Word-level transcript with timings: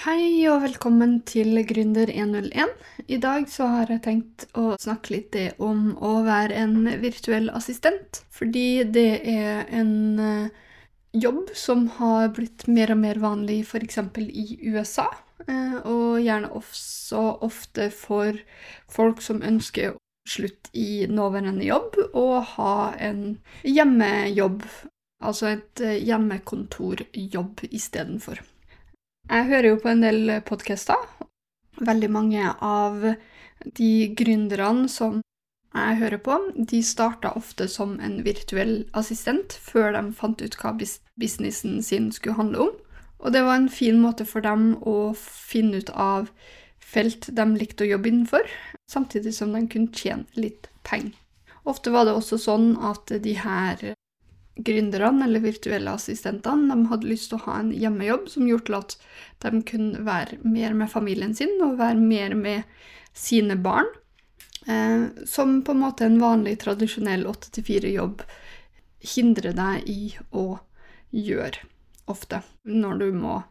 Hei 0.00 0.46
og 0.48 0.62
velkommen 0.62 1.18
til 1.28 1.58
Gründer101. 1.68 2.70
I 3.12 3.18
dag 3.20 3.42
så 3.52 3.66
har 3.68 3.90
jeg 3.92 4.00
tenkt 4.06 4.46
å 4.56 4.78
snakke 4.80 5.12
litt 5.12 5.34
om 5.60 5.90
å 6.00 6.12
være 6.24 6.56
en 6.56 6.86
virtuell 7.02 7.50
assistent. 7.52 8.22
Fordi 8.32 8.86
det 8.88 9.10
er 9.28 9.66
en 9.76 9.90
eh, 10.24 10.62
jobb 11.12 11.50
som 11.52 11.82
har 11.98 12.30
blitt 12.32 12.64
mer 12.64 12.94
og 12.94 13.00
mer 13.02 13.20
vanlig 13.20 13.58
f.eks. 13.66 14.00
i 14.24 14.72
USA. 14.72 15.04
eh, 15.44 15.74
Og 15.84 16.22
gjerne 16.24 16.48
også 16.48 17.24
ofte 17.44 17.90
for 17.92 18.38
folk 18.88 19.20
som 19.20 19.42
ønsker 19.44 19.90
å 19.92 19.98
slutte 20.24 20.72
i 20.72 21.04
nåværende 21.12 21.66
jobb 21.68 22.00
og 22.14 22.38
ha 22.54 22.94
en 22.96 23.36
hjemmejobb. 23.68 24.64
Altså 25.20 25.58
et 25.58 25.84
eh, 25.84 26.00
hjemmekontorjobb 26.08 27.66
istedenfor. 27.68 28.40
Jeg 29.30 29.46
hører 29.46 29.68
jo 29.68 29.76
på 29.78 29.92
en 29.92 30.00
del 30.02 30.30
podkaster. 30.42 30.98
Veldig 31.78 32.08
mange 32.10 32.48
av 32.66 33.04
de 33.78 33.90
gründerne 34.18 34.88
som 34.90 35.20
jeg 35.70 35.98
hører 36.00 36.18
på, 36.18 36.38
de 36.56 36.80
starta 36.82 37.30
ofte 37.38 37.68
som 37.70 37.92
en 38.02 38.16
virtuell 38.26 38.88
assistent 38.98 39.54
før 39.54 39.94
de 39.94 40.02
fant 40.18 40.42
ut 40.42 40.56
hva 40.58 40.72
businessen 40.74 41.78
sin 41.78 42.10
skulle 42.10 42.40
handle 42.40 42.66
om. 42.66 42.74
Og 43.22 43.30
det 43.36 43.44
var 43.46 43.60
en 43.60 43.70
fin 43.70 44.00
måte 44.02 44.26
for 44.26 44.42
dem 44.42 44.72
å 44.82 45.12
finne 45.14 45.78
ut 45.78 45.94
av 45.94 46.32
felt 46.82 47.30
de 47.30 47.46
likte 47.54 47.86
å 47.86 47.92
jobbe 47.92 48.10
innenfor, 48.10 48.50
samtidig 48.90 49.36
som 49.36 49.54
de 49.54 49.62
kunne 49.70 49.94
tjene 49.94 50.26
litt 50.34 50.66
penger. 50.82 51.14
Ofte 51.70 51.94
var 51.94 52.08
det 52.08 52.16
også 52.18 52.40
sånn 52.40 52.72
at 52.82 53.14
de 53.22 53.36
her 53.38 53.92
gründerne 54.66 55.24
eller 55.24 55.42
virtuelle 55.44 55.94
assistentene 55.96 56.74
de 56.74 56.90
hadde 56.90 57.08
lyst 57.10 57.30
til 57.30 57.38
å 57.40 57.44
ha 57.46 57.58
en 57.60 57.72
hjemmejobb 57.74 58.28
som 58.32 58.48
gjorde 58.48 58.66
til 58.66 58.78
at 58.80 58.96
de 59.44 59.62
kunne 59.66 60.04
være 60.06 60.40
mer 60.44 60.76
med 60.76 60.92
familien 60.92 61.34
sin 61.36 61.56
og 61.64 61.78
være 61.80 62.00
mer 62.00 62.36
med 62.38 62.86
sine 63.16 63.56
barn. 63.60 63.88
Eh, 64.66 65.06
som 65.26 65.62
på 65.64 65.72
en 65.72 65.82
måte 65.84 66.06
en 66.06 66.20
vanlig, 66.20 66.58
tradisjonell 66.60 67.24
8-4-jobb 67.30 68.24
hindrer 69.14 69.56
deg 69.56 69.88
i 69.88 70.02
å 70.36 70.60
gjøre 71.10 71.64
ofte. 72.10 72.42
Når 72.64 73.00
du 73.00 73.08
må 73.12 73.42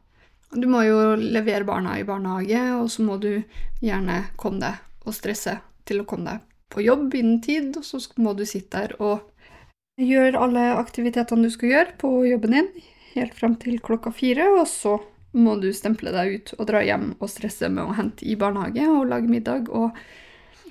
Du 0.50 0.66
må 0.66 0.80
jo 0.82 1.14
levere 1.14 1.62
barna 1.62 2.00
i 2.00 2.04
barnehage, 2.04 2.62
og 2.74 2.88
så 2.90 3.04
må 3.06 3.20
du 3.22 3.44
gjerne 3.86 4.16
komme 4.34 4.58
deg 4.64 5.06
og 5.06 5.14
stresse 5.14 5.60
til 5.86 6.02
å 6.02 6.06
komme 6.10 6.26
deg 6.26 6.48
på 6.74 6.82
jobb 6.82 7.14
innen 7.20 7.38
tid, 7.42 7.78
og 7.78 7.86
så 7.86 8.00
må 8.18 8.34
du 8.34 8.42
sitte 8.50 8.82
der 8.82 8.96
og 8.98 9.29
Gjør 10.00 10.38
alle 10.40 10.62
aktivitetene 10.80 11.50
du 11.50 11.52
skal 11.52 11.74
gjøre 11.74 11.96
på 12.00 12.10
jobben 12.30 12.56
din, 12.56 12.68
helt 13.18 13.34
frem 13.36 13.58
til 13.60 13.82
klokka 13.84 14.14
fire, 14.16 14.46
og 14.56 14.64
så 14.72 14.96
må 15.36 15.58
du 15.60 15.68
stemple 15.76 16.14
deg 16.16 16.38
ut 16.38 16.54
og 16.58 16.70
dra 16.70 16.82
hjem 16.86 17.12
og 17.20 17.30
stresse 17.30 17.68
med 17.70 17.84
å 17.84 17.98
hente 17.98 18.26
i 18.26 18.38
barnehage 18.40 18.88
og 18.90 19.10
lage 19.12 19.30
middag 19.30 19.68
og 19.68 19.98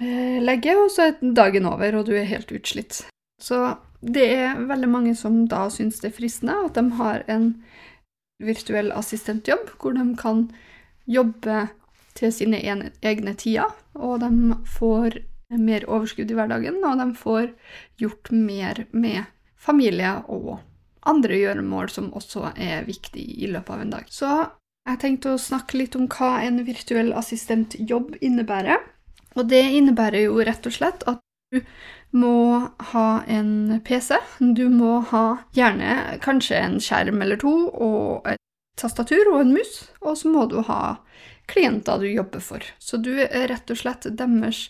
eh, 0.00 0.40
legge, 0.40 0.74
og 0.80 0.88
så 0.94 1.10
er 1.10 1.20
dagen 1.20 1.68
over, 1.68 2.00
og 2.00 2.08
du 2.08 2.14
er 2.16 2.30
helt 2.30 2.50
utslitt. 2.56 3.02
Så 3.38 3.60
det 4.00 4.26
er 4.32 4.64
veldig 4.64 4.88
mange 4.90 5.14
som 5.18 5.44
da 5.50 5.66
syns 5.70 6.00
det 6.00 6.10
er 6.10 6.16
fristende 6.16 6.56
at 6.64 6.78
de 6.78 6.86
har 6.98 7.26
en 7.30 7.52
virtuell 8.42 8.92
assistentjobb, 8.94 9.74
hvor 9.78 9.92
de 9.92 10.08
kan 10.18 10.46
jobbe 11.10 11.66
til 12.18 12.32
sine 12.34 12.60
egne 12.64 13.34
tider, 13.38 13.76
og 13.94 14.22
de 14.22 14.56
får 14.78 15.20
mer 15.56 15.86
overskudd 15.88 16.30
i 16.30 16.36
hverdagen, 16.36 16.80
og 16.84 17.00
de 17.00 17.08
får 17.16 17.52
gjort 18.00 18.30
mer 18.34 18.84
med 18.92 19.24
familie 19.58 20.18
og 20.28 20.58
andre 21.08 21.38
gjøremål 21.40 21.90
som 21.92 22.10
også 22.16 22.52
er 22.54 22.86
viktig 22.88 23.24
i 23.44 23.48
løpet 23.50 23.74
av 23.74 23.84
en 23.84 23.94
dag. 23.96 24.10
Så 24.12 24.32
jeg 24.88 25.00
tenkte 25.02 25.34
å 25.34 25.40
snakke 25.40 25.80
litt 25.80 25.96
om 25.98 26.08
hva 26.12 26.38
en 26.44 26.62
virtuell 26.66 27.12
assistentjobb 27.16 28.16
innebærer. 28.24 28.80
Og 29.36 29.48
det 29.48 29.62
innebærer 29.78 30.26
jo 30.26 30.42
rett 30.44 30.66
og 30.68 30.74
slett 30.74 31.04
at 31.10 31.20
du 31.52 31.62
må 32.16 32.68
ha 32.92 33.08
en 33.28 33.80
PC. 33.84 34.16
Du 34.40 34.68
må 34.72 34.98
ha 35.12 35.24
gjerne 35.56 36.18
kanskje 36.24 36.60
en 36.60 36.78
skjerm 36.82 37.22
eller 37.24 37.40
to 37.40 37.54
og 37.68 38.28
et 38.28 38.40
tastatur 38.78 39.32
og 39.32 39.42
en 39.42 39.54
mus, 39.56 39.72
og 40.00 40.16
så 40.20 40.30
må 40.32 40.46
du 40.48 40.60
ha 40.68 40.98
klienter 41.48 42.00
du 42.00 42.08
jobber 42.10 42.42
for. 42.44 42.64
Så 42.78 43.00
du 43.00 43.14
er 43.24 43.48
rett 43.50 43.70
og 43.72 43.80
slett 43.80 44.06
deres 44.18 44.68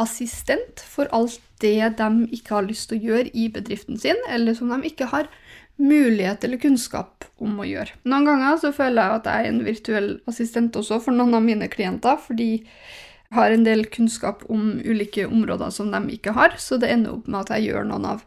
assistent 0.00 0.82
for 0.84 1.10
alt 1.16 1.40
det 1.62 1.96
de 1.98 2.08
ikke 2.36 2.54
har 2.58 2.66
lyst 2.66 2.90
til 2.90 2.98
å 2.98 3.10
gjøre 3.10 3.32
i 3.32 3.48
bedriften 3.52 3.98
sin, 4.00 4.18
eller 4.28 4.56
som 4.56 4.72
de 4.72 4.90
ikke 4.90 5.08
har 5.12 5.30
mulighet 5.76 6.44
eller 6.44 6.60
kunnskap 6.60 7.26
om 7.42 7.58
å 7.60 7.66
gjøre. 7.68 7.96
Noen 8.08 8.28
ganger 8.28 8.60
så 8.60 8.72
føler 8.76 9.02
jeg 9.02 9.20
at 9.20 9.28
jeg 9.28 9.44
er 9.44 9.50
en 9.50 9.64
virtuell 9.66 10.08
assistent 10.30 10.76
også 10.78 11.00
for 11.04 11.16
noen 11.16 11.36
av 11.36 11.44
mine 11.44 11.68
klienter, 11.72 12.16
fordi 12.20 12.50
jeg 12.56 13.36
har 13.36 13.52
en 13.52 13.66
del 13.66 13.84
kunnskap 13.92 14.44
om 14.52 14.76
ulike 14.84 15.26
områder 15.26 15.72
som 15.74 15.90
de 15.92 16.16
ikke 16.16 16.36
har, 16.36 16.56
så 16.62 16.78
det 16.80 16.92
ender 16.92 17.18
opp 17.18 17.28
med 17.28 17.42
at 17.42 17.56
jeg 17.56 17.70
gjør 17.70 17.88
noen 17.90 18.06
av, 18.14 18.24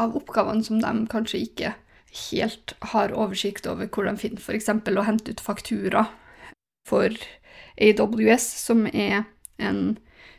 av 0.00 0.14
oppgavene 0.16 0.64
som 0.64 0.80
de 0.80 0.92
kanskje 1.12 1.42
ikke 1.48 1.74
helt 2.30 2.76
har 2.92 3.12
oversikt 3.12 3.66
over 3.66 3.90
hvor 3.90 4.06
de 4.06 4.14
finner, 4.20 4.40
f.eks. 4.40 4.70
å 4.70 5.06
hente 5.08 5.34
ut 5.34 5.42
faktura 5.42 6.06
for 6.88 7.10
AWS, 7.82 8.46
som 8.62 8.86
er 8.86 9.24
en 9.58 9.96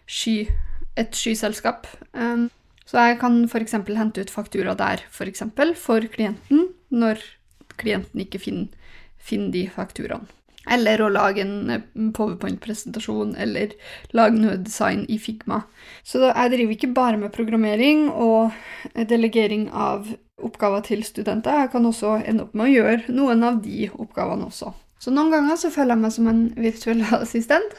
sky, 0.08 0.50
et 0.96 1.16
skyselskap. 1.16 1.88
Så 2.86 3.02
jeg 3.02 3.18
kan 3.20 3.42
f.eks. 3.50 3.74
hente 3.74 4.22
ut 4.22 4.32
faktura 4.32 4.76
der 4.78 5.02
for, 5.10 5.26
eksempel, 5.26 5.74
for 5.76 6.06
klienten, 6.14 6.70
når 6.94 7.22
klienten 7.82 8.22
ikke 8.22 8.40
finner, 8.40 8.68
finner 9.18 9.52
de 9.52 9.68
fakturaene. 9.74 10.30
Eller 10.66 11.02
å 11.02 11.12
lage 11.14 11.44
en 11.44 11.70
eh, 11.70 11.84
powerpoint-presentasjon, 12.18 13.36
eller 13.38 13.76
lage 14.18 14.40
noe 14.40 14.56
design 14.58 15.04
i 15.14 15.20
Figma. 15.22 15.60
Så 16.02 16.24
jeg 16.24 16.54
driver 16.56 16.74
ikke 16.74 16.94
bare 16.96 17.20
med 17.22 17.34
programmering 17.36 18.08
og 18.10 18.56
delegering 18.96 19.68
av 19.70 20.10
oppgaver 20.42 20.82
til 20.88 21.04
studenter. 21.06 21.62
Jeg 21.62 21.72
kan 21.76 21.86
også 21.86 22.18
ende 22.26 22.48
opp 22.48 22.58
med 22.58 22.70
å 22.70 22.74
gjøre 22.74 23.14
noen 23.14 23.46
av 23.46 23.62
de 23.62 23.92
oppgavene 23.94 24.50
også. 24.50 24.74
Så 24.98 25.14
noen 25.14 25.30
ganger 25.34 25.60
så 25.60 25.70
føler 25.70 25.94
jeg 25.94 26.02
meg 26.02 26.16
som 26.18 26.32
en 26.32 26.42
virtuell 26.58 27.06
assistent. 27.22 27.78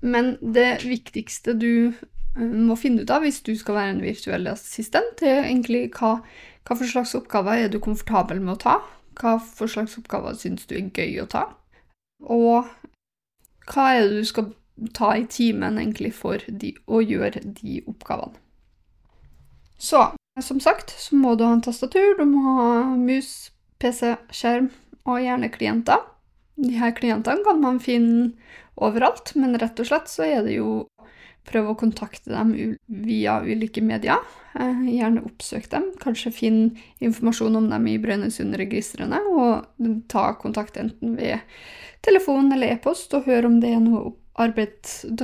Men 0.00 0.36
det 0.40 0.84
viktigste 0.84 1.54
du 1.60 1.92
eh, 1.92 2.40
må 2.40 2.76
finne 2.80 3.04
ut 3.04 3.12
av 3.12 3.24
hvis 3.24 3.42
du 3.46 3.52
skal 3.58 3.76
være 3.76 3.96
en 3.96 4.04
virtuell 4.04 4.48
assistent, 4.50 5.22
er 5.22 5.44
egentlig 5.44 5.88
hva, 5.98 6.18
hva 6.64 6.76
for 6.76 6.88
slags 6.88 7.16
oppgaver 7.18 7.66
er 7.66 7.72
du 7.72 7.80
komfortabel 7.82 8.40
med 8.40 8.56
å 8.56 8.62
ta? 8.64 8.76
Hva 9.20 9.36
for 9.42 9.70
slags 9.70 9.98
oppgaver 10.00 10.38
syns 10.38 10.68
du 10.70 10.76
er 10.78 10.88
gøy 10.88 11.20
å 11.22 11.28
ta? 11.30 11.46
Og 12.20 12.68
hva 13.70 13.90
er 13.94 14.06
det 14.06 14.22
du 14.22 14.28
skal 14.28 14.52
ta 14.96 15.12
i 15.16 15.26
timen 15.28 15.78
egentlig 15.78 16.14
for 16.16 16.40
de, 16.48 16.72
å 16.88 17.02
gjøre 17.04 17.42
de 17.44 17.80
oppgavene? 17.90 18.40
Så 19.80 20.10
som 20.40 20.60
sagt 20.60 20.92
så 21.00 21.16
må 21.16 21.34
du 21.36 21.44
ha 21.44 21.52
en 21.52 21.64
tastatur, 21.64 22.16
du 22.18 22.24
må 22.28 22.40
ha 22.56 22.70
mus, 22.96 23.50
PC, 23.80 24.14
skjerm 24.32 24.70
og 25.08 25.22
gjerne 25.24 25.50
klienter. 25.52 26.02
De 26.60 26.76
her 26.76 26.92
klientene 26.96 27.44
kan 27.44 27.60
man 27.62 27.80
finne 27.80 28.32
overalt, 28.80 29.34
men 29.38 29.58
rett 29.60 29.80
og 29.80 29.88
slett 29.88 30.10
så 30.10 30.26
er 30.26 30.44
det 30.46 30.58
jo 30.58 30.84
prøve 31.48 31.72
å 31.72 31.78
kontakte 31.78 32.32
dem 32.32 32.52
via 32.86 33.38
ulike 33.42 33.82
medier. 33.84 34.20
Eh, 34.58 34.80
gjerne 34.96 35.24
oppsøk 35.26 35.68
dem, 35.72 35.88
kanskje 36.02 36.32
finn 36.34 36.60
informasjon 37.02 37.58
om 37.60 37.68
dem 37.72 37.86
i 37.90 37.98
Brønnøysundregistrene, 38.02 39.20
og 39.30 39.68
ta 40.12 40.30
kontakt 40.40 40.78
enten 40.80 41.16
ved 41.18 41.40
telefon 42.04 42.52
eller 42.54 42.76
e-post, 42.76 43.14
og 43.16 43.28
hør 43.30 43.48
om 43.50 43.60
det 43.62 43.74
er 43.74 43.84
noe 43.84 44.14
arbeid 44.40 44.78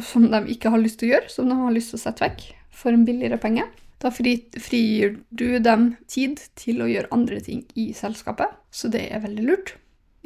som 0.05 0.29
de 0.33 0.43
ikke 0.53 0.73
har 0.73 0.83
lyst 0.83 1.01
til 1.01 1.11
å 1.11 1.15
gjøre, 1.15 1.33
som 1.33 1.51
de 1.51 1.59
har 1.59 1.75
lyst 1.75 1.93
til 1.93 2.01
å 2.01 2.05
sette 2.05 2.25
vekk 2.25 2.47
for 2.77 2.93
en 2.93 3.07
billigere 3.09 3.41
penge. 3.41 3.67
Da 4.03 4.11
frigir 4.13 5.17
du 5.33 5.47
dem 5.65 5.95
tid 6.11 6.43
til 6.59 6.83
å 6.85 6.89
gjøre 6.91 7.13
andre 7.17 7.41
ting 7.41 7.65
i 7.79 7.89
selskapet, 7.97 8.53
så 8.71 8.91
det 8.93 9.07
er 9.09 9.25
veldig 9.25 9.47
lurt. 9.47 9.77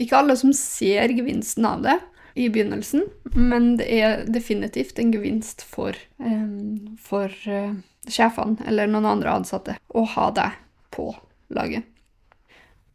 Ikke 0.00 0.18
alle 0.18 0.34
som 0.38 0.52
ser 0.56 1.12
gevinsten 1.12 1.66
av 1.68 1.84
det 1.84 1.98
i 2.40 2.48
begynnelsen, 2.52 3.04
men 3.36 3.74
det 3.80 3.86
er 4.00 4.24
definitivt 4.32 4.98
en 4.98 5.12
gevinst 5.12 5.62
for, 5.66 5.96
um, 6.22 6.96
for 7.00 7.32
uh, 7.50 7.74
sjefene 8.08 8.64
eller 8.68 8.88
noen 8.90 9.08
andre 9.10 9.34
ansatte 9.40 9.76
å 9.92 10.04
ha 10.14 10.30
deg 10.36 10.56
på 10.94 11.10
laget. 11.52 11.84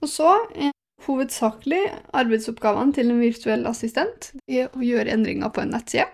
Og 0.01 0.09
så 0.11 0.31
er 0.55 0.73
hovedsakelig 1.05 1.83
arbeidsoppgavene 2.15 2.95
til 2.95 3.11
en 3.13 3.21
virtuell 3.21 3.65
assistent 3.69 4.31
er 4.49 4.69
å 4.73 4.83
gjøre 4.83 5.13
endringer 5.13 5.53
på 5.53 5.63
en 5.63 5.73
nettside. 5.75 6.09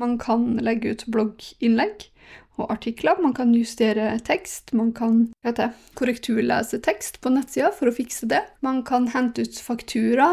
Man 0.00 0.16
kan 0.20 0.54
legge 0.64 0.94
ut 0.94 1.04
blogginnlegg 1.12 2.09
og 2.60 2.72
artikler. 2.72 3.18
Man 3.22 3.34
kan 3.36 3.52
justere 3.56 4.12
tekst. 4.26 4.74
Man 4.76 4.92
kan 4.96 5.28
det, 5.44 5.70
korrekturlese 5.98 6.80
tekst 6.84 7.20
på 7.24 7.32
nettsida 7.34 7.72
for 7.76 7.90
å 7.90 7.96
fikse 7.96 8.28
det. 8.30 8.42
Man 8.64 8.82
kan 8.86 9.10
hente 9.14 9.46
ut 9.46 9.60
faktura, 9.60 10.28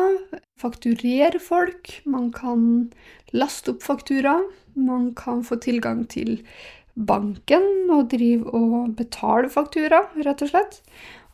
fakturere 0.62 1.41
folk. 1.44 2.00
Man 2.06 2.31
kan 2.35 2.89
laste 3.35 3.75
opp 3.75 3.85
faktura. 3.85 4.39
Man 4.77 5.13
kan 5.18 5.44
få 5.47 5.59
tilgang 5.63 6.06
til 6.12 6.41
banken 6.97 7.91
og 7.94 8.09
drive 8.09 8.50
og 8.57 8.95
betale 8.97 9.50
faktura, 9.53 10.03
rett 10.25 10.41
og 10.41 10.51
slett. 10.51 10.81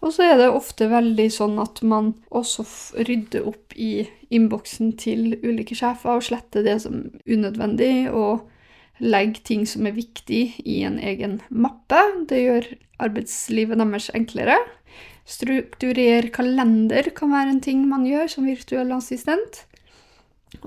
Og 0.04 0.12
så 0.12 0.26
er 0.28 0.40
det 0.40 0.50
ofte 0.52 0.90
veldig 0.92 1.30
sånn 1.32 1.56
at 1.64 1.80
man 1.88 2.12
også 2.36 2.66
rydder 3.08 3.46
opp 3.48 3.76
i 3.80 4.04
innboksen 4.36 4.98
til 5.00 5.38
ulike 5.46 5.78
sjefer 5.80 6.18
og 6.18 6.26
sletter 6.28 6.66
det 6.66 6.82
som 6.84 7.06
er 7.06 7.38
unødvendig, 7.38 7.94
og 8.12 8.44
legger 9.04 9.44
ting 9.44 9.66
som 9.68 9.88
er 9.88 9.96
viktig, 9.98 10.44
i 10.64 10.82
en 10.88 10.98
egen 11.00 11.40
mappe. 11.50 12.00
Det 12.30 12.40
gjør 12.40 12.70
arbeidslivet 13.04 13.80
deres 13.82 14.10
enklere. 14.16 14.58
Strukturere 15.28 16.32
kalender 16.36 17.10
kan 17.16 17.32
være 17.32 17.56
en 17.56 17.64
ting 17.64 17.86
man 17.88 18.08
gjør 18.08 18.32
som 18.32 18.48
virtuell 18.48 18.92
assistent. 18.96 19.64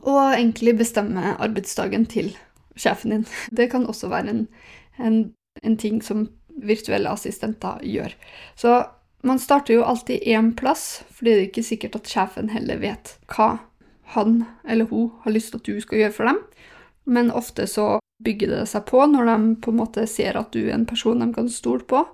Og 0.03 0.35
egentlig 0.35 0.77
bestemme 0.79 1.37
arbeidsdagen 1.41 2.06
til 2.11 2.35
sjefen 2.77 3.15
din. 3.15 3.27
Det 3.50 3.71
kan 3.73 3.87
også 3.87 4.11
være 4.12 4.33
en, 4.33 4.47
en, 4.99 5.21
en 5.62 5.77
ting 5.77 6.03
som 6.05 6.29
virtuelle 6.56 7.12
assistenter 7.12 7.81
gjør. 7.85 8.12
Så 8.56 8.82
man 9.27 9.39
starter 9.39 9.75
jo 9.75 9.85
alltid 9.85 10.25
én 10.27 10.53
plass, 10.56 11.05
fordi 11.11 11.31
det 11.31 11.39
er 11.39 11.49
ikke 11.50 11.62
sikkert 11.67 11.97
at 12.00 12.11
sjefen 12.11 12.50
heller 12.53 12.81
vet 12.81 13.17
hva 13.32 13.56
han 14.15 14.44
eller 14.69 14.87
hun 14.91 15.11
har 15.25 15.35
lyst 15.35 15.50
til 15.53 15.61
at 15.61 15.67
du 15.67 15.81
skal 15.82 15.99
gjøre 15.99 16.15
for 16.15 16.31
dem. 16.31 16.43
Men 17.06 17.31
ofte 17.31 17.67
så 17.67 17.97
bygger 18.25 18.53
det 18.53 18.63
seg 18.71 18.87
på 18.89 19.03
når 19.11 19.29
de 19.29 19.37
på 19.63 19.73
en 19.73 19.81
måte 19.81 20.07
ser 20.11 20.39
at 20.39 20.55
du 20.55 20.67
er 20.67 20.77
en 20.77 20.89
person 20.89 21.21
de 21.21 21.29
kan 21.35 21.51
stole 21.53 21.85
på. 21.89 22.05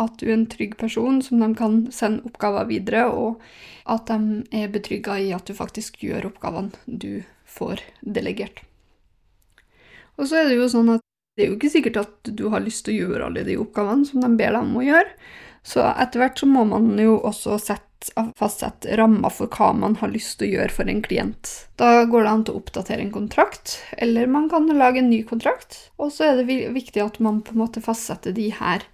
At 0.00 0.18
du 0.20 0.26
er 0.28 0.34
en 0.36 0.48
trygg 0.50 0.74
person 0.80 1.20
som 1.24 1.40
de 1.40 1.48
kan 1.56 1.78
sende 1.94 2.26
oppgaver 2.28 2.68
videre, 2.68 3.06
og 3.08 3.40
at 3.90 4.10
de 4.10 4.42
er 4.62 4.72
betrygga 4.72 5.16
i 5.20 5.30
at 5.34 5.48
du 5.48 5.56
faktisk 5.56 6.02
gjør 6.04 6.28
oppgavene 6.32 6.76
du 6.86 7.22
får 7.48 7.80
delegert. 8.02 8.64
Og 10.20 10.28
så 10.28 10.42
er 10.42 10.50
det 10.50 10.58
jo 10.60 10.68
sånn 10.70 10.92
at 10.96 11.04
det 11.36 11.46
er 11.46 11.48
jo 11.48 11.56
ikke 11.56 11.72
sikkert 11.72 11.96
at 12.02 12.32
du 12.36 12.44
har 12.52 12.60
lyst 12.60 12.84
til 12.84 12.92
å 12.94 13.06
gjøre 13.06 13.30
alle 13.30 13.46
de 13.46 13.56
oppgavene 13.60 14.04
som 14.04 14.20
de 14.20 14.28
ber 14.36 14.52
deg 14.52 14.60
om 14.60 14.76
å 14.76 14.84
gjøre. 14.84 15.14
Så 15.62 15.84
etter 15.92 16.22
hvert 16.22 16.38
så 16.42 16.48
må 16.50 16.64
man 16.68 16.92
jo 16.98 17.18
også 17.22 17.56
sette, 17.62 18.10
fastsette 18.38 18.96
rammer 18.98 19.30
for 19.30 19.50
hva 19.52 19.70
man 19.78 19.94
har 20.00 20.10
lyst 20.10 20.40
til 20.40 20.50
å 20.50 20.56
gjøre 20.56 20.74
for 20.74 20.90
en 20.90 21.02
klient. 21.04 21.52
Da 21.78 22.02
går 22.10 22.26
det 22.26 22.32
an 22.32 22.42
til 22.46 22.56
å 22.56 22.62
oppdatere 22.62 23.04
en 23.04 23.14
kontrakt, 23.14 23.76
eller 23.94 24.26
man 24.30 24.48
kan 24.50 24.66
lage 24.66 25.02
en 25.02 25.12
ny 25.12 25.22
kontrakt. 25.28 25.78
Og 26.02 26.10
så 26.14 26.32
er 26.32 26.42
det 26.42 26.58
viktig 26.74 27.04
at 27.04 27.20
man 27.22 27.40
på 27.46 27.54
en 27.54 27.62
måte 27.62 27.84
fastsetter 27.84 28.34
de 28.34 28.50
her 28.58 28.88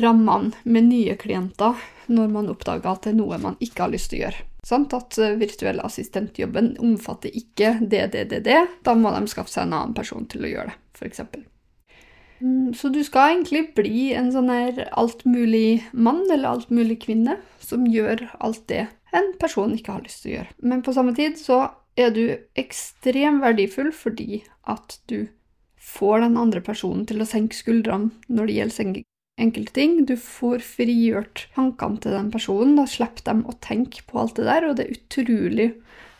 rammene 0.00 0.56
med 0.64 0.88
nye 0.88 1.16
klienter 1.20 1.76
når 2.06 2.28
man 2.32 2.48
oppdager 2.52 2.88
at 2.88 3.04
det 3.04 3.12
er 3.12 3.20
noe 3.20 3.38
man 3.40 3.60
ikke 3.64 3.84
har 3.84 3.92
lyst 3.92 4.12
til 4.12 4.22
å 4.22 4.26
gjøre. 4.26 4.44
Sånn, 4.64 4.86
at 4.96 5.18
eh, 5.20 5.36
virtuell 5.36 5.80
assistentjobben 5.84 6.78
omfatter 6.80 7.34
ikke 7.36 7.74
det, 7.82 8.06
det, 8.14 8.24
det, 8.30 8.40
det. 8.46 8.62
Da 8.84 8.94
må 8.96 9.12
de 9.12 9.26
skaffe 9.28 9.52
seg 9.52 9.66
en 9.66 9.76
annen 9.76 9.96
person 9.96 10.24
til 10.30 10.46
å 10.46 10.54
gjøre 10.54 10.72
det, 10.72 10.78
f.eks. 10.96 11.20
Mm, 12.40 12.74
så 12.74 12.90
du 12.90 13.00
skal 13.06 13.34
egentlig 13.34 13.68
bli 13.76 14.10
en 14.16 14.32
sånn 14.34 14.50
her 14.52 14.84
altmulig 14.98 15.84
mann 15.92 16.24
eller 16.26 16.56
altmulig 16.56 16.98
kvinne 17.06 17.38
som 17.62 17.86
gjør 17.88 18.26
alt 18.40 18.66
det 18.72 18.86
en 19.14 19.32
person 19.38 19.72
ikke 19.74 19.94
har 19.94 20.04
lyst 20.04 20.24
til 20.24 20.32
å 20.32 20.36
gjøre. 20.38 20.52
Men 20.66 20.82
på 20.84 20.94
samme 20.96 21.14
tid 21.16 21.38
så 21.40 21.60
er 22.00 22.10
du 22.14 22.24
ekstremt 22.58 23.42
verdifull 23.44 23.92
fordi 23.94 24.42
at 24.70 24.98
du 25.10 25.26
får 25.78 26.24
den 26.24 26.38
andre 26.40 26.62
personen 26.64 27.04
til 27.06 27.22
å 27.22 27.28
senke 27.28 27.56
skuldrene 27.56 28.10
når 28.32 28.48
det 28.48 28.56
gjelder 28.58 29.02
enkelte 29.44 29.74
ting. 29.76 29.98
Du 30.08 30.16
får 30.18 30.64
frigjort 30.64 31.46
tankene 31.54 32.00
til 32.02 32.16
den 32.16 32.30
personen. 32.34 32.76
Da 32.78 32.86
slipper 32.90 33.26
dem 33.28 33.44
å 33.46 33.56
tenke 33.62 34.02
på 34.08 34.22
alt 34.22 34.38
det 34.38 34.48
der, 34.48 34.68
og 34.68 34.78
det 34.78 34.86
er 34.86 34.96
utrolig 34.96 35.68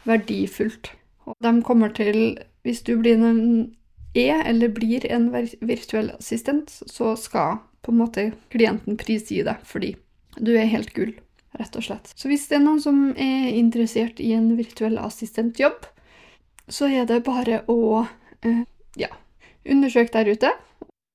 verdifullt. 0.04 0.92
Og 1.24 1.38
de 1.42 1.54
kommer 1.64 1.94
til 1.94 2.38
Hvis 2.64 2.80
du 2.80 2.94
blir 2.96 3.20
en 3.20 3.74
er 4.14 4.44
eller 4.46 4.72
blir 4.74 5.04
en 5.10 5.28
virtuell 5.32 6.12
assistent, 6.14 6.70
så 6.70 7.14
skal 7.18 7.60
på 7.84 7.92
en 7.92 8.00
måte 8.00 8.30
klienten 8.54 8.96
prisgi 9.00 9.42
deg 9.44 9.62
fordi 9.68 9.94
du 10.38 10.54
er 10.56 10.70
helt 10.70 10.94
gull, 10.96 11.12
rett 11.58 11.76
og 11.78 11.86
slett. 11.86 12.10
Så 12.18 12.30
hvis 12.30 12.48
det 12.50 12.58
er 12.58 12.64
noen 12.64 12.80
som 12.82 13.10
er 13.12 13.50
interessert 13.54 14.22
i 14.22 14.32
en 14.34 14.54
virtuell 14.58 14.98
assistentjobb, 14.98 15.84
så 16.66 16.88
er 16.88 17.06
det 17.06 17.24
bare 17.26 17.62
å 17.70 18.04
eh, 18.42 18.64
ja, 18.98 19.10
undersøke 19.68 20.14
der 20.16 20.32
ute. 20.32 20.52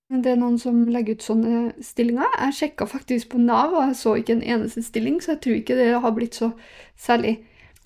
Det 0.09 0.31
er 0.31 0.39
noen 0.41 0.57
som 0.61 0.87
legger 0.89 1.17
ut 1.17 1.25
sånne 1.25 1.73
stillinger. 1.85 2.31
Jeg 2.45 2.55
sjekka 2.57 2.87
faktisk 2.89 3.33
på 3.33 3.41
Nav, 3.41 3.75
og 3.75 3.89
jeg 3.89 3.97
så 3.99 4.15
ikke 4.17 4.37
en 4.37 4.45
eneste 4.55 4.81
stilling, 4.85 5.19
så 5.21 5.35
jeg 5.35 5.41
tror 5.43 5.59
ikke 5.59 5.77
det 5.77 5.89
har 6.01 6.15
blitt 6.15 6.39
så 6.39 6.51
særlig 6.97 7.35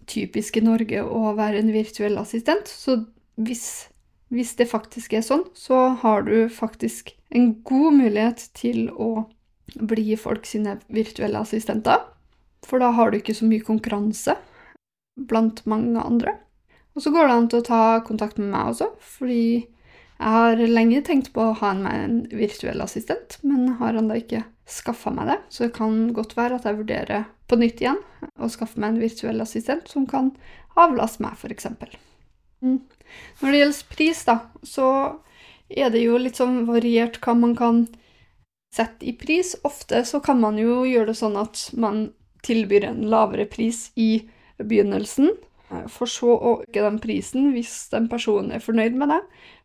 typisk 0.08 0.60
i 0.60 0.64
Norge 0.64 1.04
å 1.04 1.34
være 1.36 1.60
en 1.60 1.74
virtuell 1.74 2.16
assistent. 2.22 2.70
Så 2.70 3.02
hvis 3.36 3.90
hvis 4.34 4.56
det 4.60 4.70
faktisk 4.72 5.14
er 5.14 5.26
sånn, 5.26 5.46
så 5.54 5.94
har 6.02 6.26
du 6.26 6.50
faktisk 6.50 7.14
en 7.34 7.52
god 7.66 8.00
mulighet 8.00 8.48
til 8.58 8.88
å 8.92 9.28
bli 9.74 10.16
folk 10.20 10.48
sine 10.50 10.78
virtuelle 10.94 11.42
assistenter. 11.42 12.02
For 12.66 12.82
da 12.82 12.92
har 12.96 13.12
du 13.12 13.20
ikke 13.20 13.36
så 13.38 13.48
mye 13.50 13.66
konkurranse 13.66 14.36
blant 15.30 15.64
mange 15.70 16.02
andre. 16.02 16.38
Og 16.94 17.06
så 17.06 17.14
går 17.14 17.28
det 17.28 17.36
an 17.36 17.50
til 17.50 17.62
å 17.62 17.68
ta 17.68 17.84
kontakt 18.06 18.40
med 18.42 18.52
meg 18.54 18.74
også, 18.74 18.90
fordi 19.18 19.46
jeg 20.24 20.32
har 20.38 20.62
lenge 20.70 21.02
tenkt 21.06 21.32
på 21.36 21.50
å 21.50 21.56
ha 21.60 21.74
meg 21.76 22.04
en 22.06 22.20
virtuell 22.32 22.84
assistent, 22.86 23.40
men 23.44 23.76
har 23.80 23.98
ennå 23.98 24.20
ikke 24.22 24.44
skaffa 24.70 25.12
meg 25.14 25.32
det. 25.32 25.40
Så 25.50 25.66
det 25.66 25.76
kan 25.78 26.14
godt 26.16 26.38
være 26.38 26.60
at 26.60 26.68
jeg 26.70 26.80
vurderer 26.80 27.26
på 27.50 27.58
nytt 27.60 27.82
igjen 27.84 28.00
å 28.40 28.50
skaffe 28.52 28.80
meg 28.80 28.94
en 28.94 29.02
virtuell 29.04 29.44
assistent 29.44 29.90
som 29.92 30.06
kan 30.10 30.32
avlaste 30.80 31.26
meg, 31.26 31.36
f.eks. 31.36 31.68
Når 33.42 33.52
det 33.52 33.62
gjelder 33.62 33.92
pris, 33.96 34.24
da, 34.28 34.38
så 34.64 34.88
er 35.70 35.94
det 35.94 36.04
jo 36.04 36.20
litt 36.22 36.40
sånn 36.40 36.64
variert 36.70 37.20
hva 37.24 37.36
man 37.38 37.56
kan 37.58 37.86
sette 38.74 39.06
i 39.06 39.14
pris. 39.18 39.56
Ofte 39.64 40.04
så 40.06 40.20
kan 40.24 40.42
man 40.42 40.58
jo 40.62 40.84
gjøre 40.88 41.12
det 41.12 41.20
sånn 41.20 41.38
at 41.40 41.70
man 41.78 42.08
tilbyr 42.44 42.90
en 42.90 43.04
lavere 43.10 43.46
pris 43.50 43.88
i 43.96 44.26
begynnelsen, 44.58 45.32
eh, 45.72 45.88
for 45.90 46.10
så 46.10 46.36
å 46.36 46.56
øke 46.62 46.86
den 46.86 47.00
prisen 47.04 47.52
hvis 47.56 47.90
den 47.94 48.10
personen 48.12 48.52
er 48.52 48.64
fornøyd 48.64 48.98
med 49.00 49.14
det, 49.14 49.22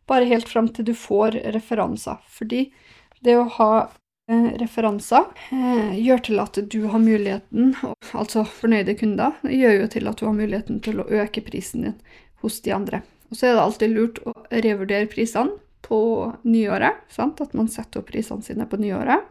bare 0.09 0.29
helt 0.29 0.49
fram 0.49 0.69
til 0.73 0.89
du 0.89 0.95
får 0.97 1.41
referanser. 1.55 2.21
Fordi 2.29 2.69
det 3.25 3.35
å 3.37 3.47
ha 3.59 3.71
eh, 4.31 4.49
referanser 4.61 5.27
eh, 5.51 5.99
gjør 5.99 6.25
til 6.29 6.41
at 6.45 6.61
du 6.71 6.81
har 6.87 7.03
muligheten, 7.03 7.75
altså 8.13 8.45
fornøyde 8.47 8.97
kunder, 8.99 9.37
gjør 9.43 9.83
jo 9.83 9.93
til 9.95 10.11
at 10.11 10.21
du 10.21 10.27
har 10.29 10.37
muligheten 10.37 10.81
til 10.85 11.03
å 11.03 11.09
øke 11.21 11.45
prisen 11.45 11.87
din 11.87 12.01
hos 12.43 12.61
de 12.63 12.73
andre. 12.73 13.03
Og 13.29 13.37
så 13.37 13.49
er 13.49 13.55
det 13.55 13.63
alltid 13.63 13.95
lurt 13.95 14.21
å 14.25 14.33
revurdere 14.49 15.09
prisene 15.11 15.57
på 15.85 15.99
nyåret. 16.43 17.03
Sant? 17.13 17.41
At 17.41 17.55
man 17.57 17.69
setter 17.71 18.01
opp 18.01 18.09
prisene 18.11 18.45
sine 18.45 18.67
på 18.69 18.79
nyåret. 18.81 19.27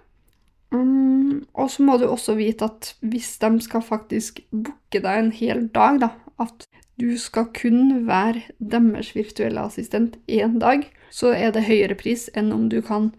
Um, 0.70 1.46
og 1.56 1.70
så 1.72 1.84
må 1.86 1.96
du 1.98 2.06
også 2.08 2.36
vite 2.36 2.66
at 2.68 2.92
hvis 3.00 3.36
de 3.40 3.50
skal 3.64 3.84
faktisk 3.84 4.42
booke 4.52 5.00
deg 5.00 5.22
en 5.22 5.30
hel 5.32 5.64
dag, 5.72 6.02
da, 6.02 6.10
at 6.38 6.68
du 7.00 7.14
skal 7.20 7.48
kun 7.54 8.04
være 8.08 8.42
deres 8.58 9.14
virtuelle 9.16 9.62
assistent 9.64 10.18
én 10.28 10.58
dag, 10.60 10.84
så 11.10 11.32
er 11.32 11.54
det 11.54 11.68
høyere 11.68 11.96
pris 11.98 12.26
enn 12.36 12.52
om 12.52 12.66
du 12.68 12.80
kan 12.84 13.12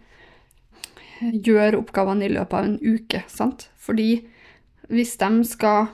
gjøre 1.20 1.80
oppgavene 1.80 2.28
i 2.28 2.34
løpet 2.34 2.54
av 2.60 2.68
en 2.68 2.78
uke. 2.84 3.24
sant? 3.28 3.70
Fordi 3.80 4.28
hvis 4.90 5.16
de 5.22 5.32
skal 5.48 5.90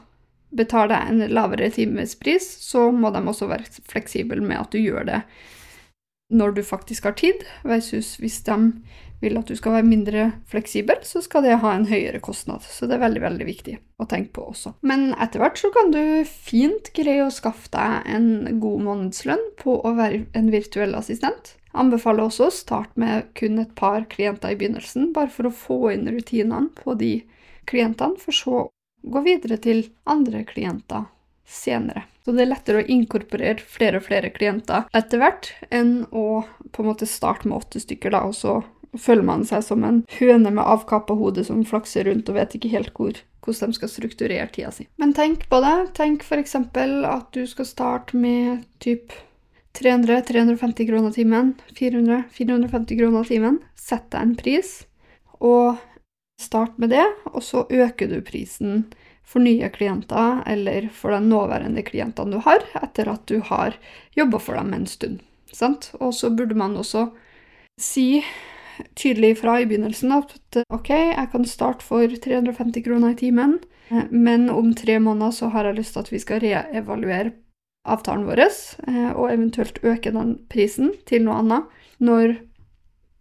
betaler 0.56 0.94
deg 0.94 1.12
en 1.12 1.36
lavere 1.36 1.72
timespris, 1.74 2.48
så 2.64 2.90
må 2.92 3.12
de 3.16 3.24
også 3.26 3.50
være 3.52 3.86
fleksible 3.90 4.44
med 4.44 4.62
at 4.62 4.76
du 4.76 4.82
gjør 4.82 5.08
det 5.10 5.22
når 6.34 6.56
du 6.56 6.64
faktisk 6.66 7.06
har 7.06 7.14
tid, 7.20 7.44
versus 7.64 8.16
hvis 8.18 8.40
de 8.48 8.56
vil 9.22 9.38
at 9.40 9.50
du 9.50 9.56
skal 9.58 9.78
være 9.78 9.88
mindre 9.88 10.24
fleksibel, 10.50 10.98
så 11.06 11.22
skal 11.24 11.46
det 11.46 11.60
ha 11.62 11.74
en 11.74 11.88
høyere 11.90 12.20
kostnad. 12.24 12.66
Så 12.66 12.90
det 12.90 12.98
er 12.98 13.04
veldig, 13.06 13.22
veldig 13.24 13.48
viktig 13.48 13.76
å 14.02 14.08
tenke 14.10 14.34
på 14.36 14.48
også. 14.52 14.76
Men 14.86 15.14
etter 15.22 15.42
hvert 15.42 15.62
så 15.62 15.72
kan 15.74 15.94
du 15.94 16.02
fint 16.28 16.92
greie 16.98 17.26
å 17.26 17.34
skaffe 17.34 17.72
deg 17.74 18.10
en 18.12 18.60
god 18.62 18.84
månedslønn 18.88 19.46
på 19.62 19.80
å 19.86 19.94
være 19.98 20.26
en 20.38 20.52
virtuell 20.54 20.98
assistent. 20.98 21.56
Anbefaler 21.76 22.28
også 22.28 22.50
å 22.50 22.56
starte 22.56 23.00
med 23.00 23.32
kun 23.38 23.60
et 23.62 23.74
par 23.78 24.06
klienter 24.12 24.54
i 24.54 24.60
begynnelsen, 24.60 25.12
bare 25.16 25.32
for 25.32 25.50
å 25.50 25.56
få 25.56 25.80
inn 25.94 26.08
rutinene 26.10 26.72
på 26.78 26.96
de 27.00 27.18
klientene, 27.70 28.20
for 28.22 28.36
så 28.36 28.66
gå 29.06 29.22
videre 29.26 29.58
til 29.62 29.86
andre 30.10 30.44
klienter 30.48 31.06
senere. 31.46 32.06
Så 32.26 32.34
det 32.34 32.46
er 32.46 32.50
lettere 32.50 32.82
å 32.82 32.88
inkorporere 32.90 33.62
flere 33.62 34.00
og 34.02 34.08
flere 34.08 34.32
klienter 34.34 34.88
etter 34.98 35.22
hvert 35.22 35.52
enn 35.70 36.08
å 36.10 36.42
på 36.74 36.82
en 36.82 36.90
måte 36.90 37.06
starte 37.10 37.46
med 37.46 37.60
åtte 37.60 37.84
stykker, 37.84 38.16
da, 38.16 38.24
og 38.26 38.34
så 38.34 38.64
føler 38.98 39.28
man 39.28 39.46
seg 39.46 39.64
som 39.68 39.84
en 39.86 40.02
høne 40.18 40.52
med 40.56 40.64
avkappa 40.64 41.16
hode 41.20 41.44
som 41.46 41.64
flakser 41.68 42.08
rundt 42.10 42.30
og 42.32 42.40
vet 42.40 42.58
ikke 42.58 42.72
helt 42.74 42.94
hvor, 42.98 43.20
hvordan 43.46 43.74
de 43.74 43.78
skal 43.78 43.92
strukturere 43.92 44.50
tida 44.56 44.72
si. 44.74 44.88
Men 45.02 45.14
tenk 45.14 45.46
på 45.52 45.62
det. 45.62 45.76
Tenk 45.98 46.26
f.eks. 46.26 46.56
at 46.58 47.28
du 47.36 47.44
skal 47.50 47.70
starte 47.70 48.18
med 48.18 48.66
typ 48.84 49.14
300-350 49.76 50.88
kroner 50.88 51.12
timen, 51.12 51.54
400-450 51.76 53.02
kroner 53.02 53.28
timen. 53.28 53.60
Sett 53.76 54.08
deg 54.16 54.22
en 54.22 54.38
pris, 54.40 54.78
og 55.44 55.76
Start 56.42 56.78
med 56.78 56.92
det, 56.92 57.06
og 57.32 57.44
så 57.44 57.66
øker 57.70 58.10
du 58.12 58.20
prisen 58.26 58.86
for 59.26 59.42
nye 59.42 59.70
klienter 59.74 60.44
eller 60.48 60.90
for 60.94 61.16
de 61.16 61.22
nåværende 61.24 61.84
klientene 61.88 62.36
du 62.36 62.44
har, 62.46 62.66
etter 62.82 63.10
at 63.12 63.24
du 63.30 63.40
har 63.40 63.78
jobba 64.18 64.40
for 64.40 64.60
dem 64.60 64.74
en 64.76 64.88
stund. 64.88 65.22
Sant? 65.52 65.92
Og 66.00 66.14
så 66.14 66.30
burde 66.30 66.58
man 66.58 66.76
også 66.78 67.08
si 67.82 68.24
tydelig 68.96 69.38
fra 69.40 69.60
i 69.62 69.68
begynnelsen 69.70 70.12
at 70.12 70.36
ok, 70.74 70.90
jeg 70.90 71.30
kan 71.32 71.48
starte 71.48 71.86
for 71.86 72.04
350 72.08 72.84
kroner 72.84 73.16
i 73.16 73.20
timen, 73.20 73.58
men 74.10 74.50
om 74.50 74.74
tre 74.76 75.00
måneder 75.00 75.32
så 75.32 75.50
har 75.54 75.70
jeg 75.70 75.80
lyst 75.80 75.96
til 75.96 76.04
at 76.04 76.12
vi 76.12 76.20
skal 76.20 76.42
reevaluere 76.44 77.32
avtalen 77.86 78.26
vår, 78.26 78.42
eh, 78.42 79.12
og 79.14 79.30
eventuelt 79.32 79.80
øke 79.84 80.12
den 80.12 80.36
prisen 80.50 80.92
til 81.06 81.26
noe 81.26 81.38
annet 81.44 81.68
når, 82.02 82.40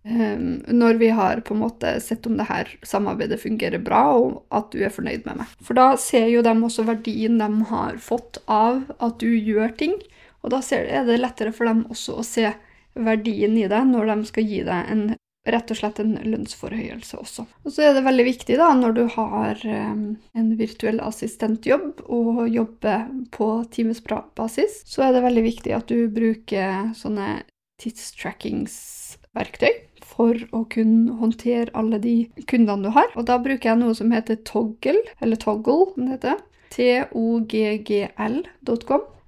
når 0.04 0.98
vi 1.00 1.08
har 1.16 1.40
på 1.40 1.54
en 1.54 1.62
måte 1.62 1.94
sett 2.04 2.26
om 2.28 2.36
det 2.36 2.44
her 2.50 2.68
samarbeidet 2.84 3.40
fungerer 3.40 3.80
bra, 3.80 4.02
og 4.18 4.42
at 4.52 4.68
du 4.74 4.82
er 4.84 4.92
fornøyd 4.92 5.24
med 5.24 5.40
meg. 5.40 5.54
For 5.64 5.76
da 5.78 5.94
ser 6.00 6.28
jo 6.28 6.42
de 6.44 6.52
også 6.52 6.84
verdien 6.84 7.38
de 7.40 7.48
har 7.70 7.96
fått 8.04 8.42
av 8.44 8.82
at 8.98 9.18
du 9.22 9.30
gjør 9.32 9.72
ting, 9.80 9.96
og 10.44 10.52
da 10.52 10.60
er 10.76 11.08
det 11.08 11.22
lettere 11.22 11.54
for 11.56 11.64
dem 11.70 11.86
også 11.88 12.18
å 12.20 12.26
se 12.26 12.52
verdien 12.94 13.56
i 13.58 13.68
det 13.70 13.80
når 13.88 14.12
de 14.12 14.16
skal 14.28 14.44
gi 14.46 14.60
deg 14.66 14.90
en 14.92 15.06
rett 15.44 15.70
og 15.72 15.76
slett 15.76 15.98
en 16.00 16.14
lønnsforhøyelse 16.24 17.18
også. 17.20 17.44
Og 17.64 17.72
så 17.72 17.82
er 17.84 17.96
det 17.96 18.04
veldig 18.06 18.24
viktig 18.28 18.56
da, 18.60 18.70
når 18.76 18.94
du 18.96 19.02
har 19.12 19.60
um, 19.64 20.04
en 20.36 20.52
virtuell 20.56 21.00
assistentjobb 21.04 22.00
og 22.04 22.46
jobber 22.48 23.08
på 23.34 23.48
timesbasis, 23.74 24.82
så 24.88 25.04
er 25.04 25.16
det 25.16 25.24
veldig 25.26 25.44
viktig 25.44 25.74
at 25.76 25.88
du 25.92 26.08
bruker 26.12 26.92
sånne 26.96 27.42
tidstrackingsverktøy 27.82 29.72
for 30.14 30.34
å 30.54 30.64
kunne 30.70 31.12
håndtere 31.20 31.74
alle 31.74 31.98
de 32.02 32.30
kundene 32.50 32.84
du 32.86 32.90
har. 32.94 33.08
Og 33.18 33.24
da 33.30 33.38
bruker 33.42 33.68
jeg 33.70 33.80
noe 33.80 33.94
som 33.98 34.12
heter 34.14 34.36
Toggle, 34.46 35.02
eller 35.20 35.36
Toggle, 35.40 35.86
som 35.94 36.02
det 36.06 36.14
heter. 36.18 36.36
T-o-g-g-l.com. 36.74 38.22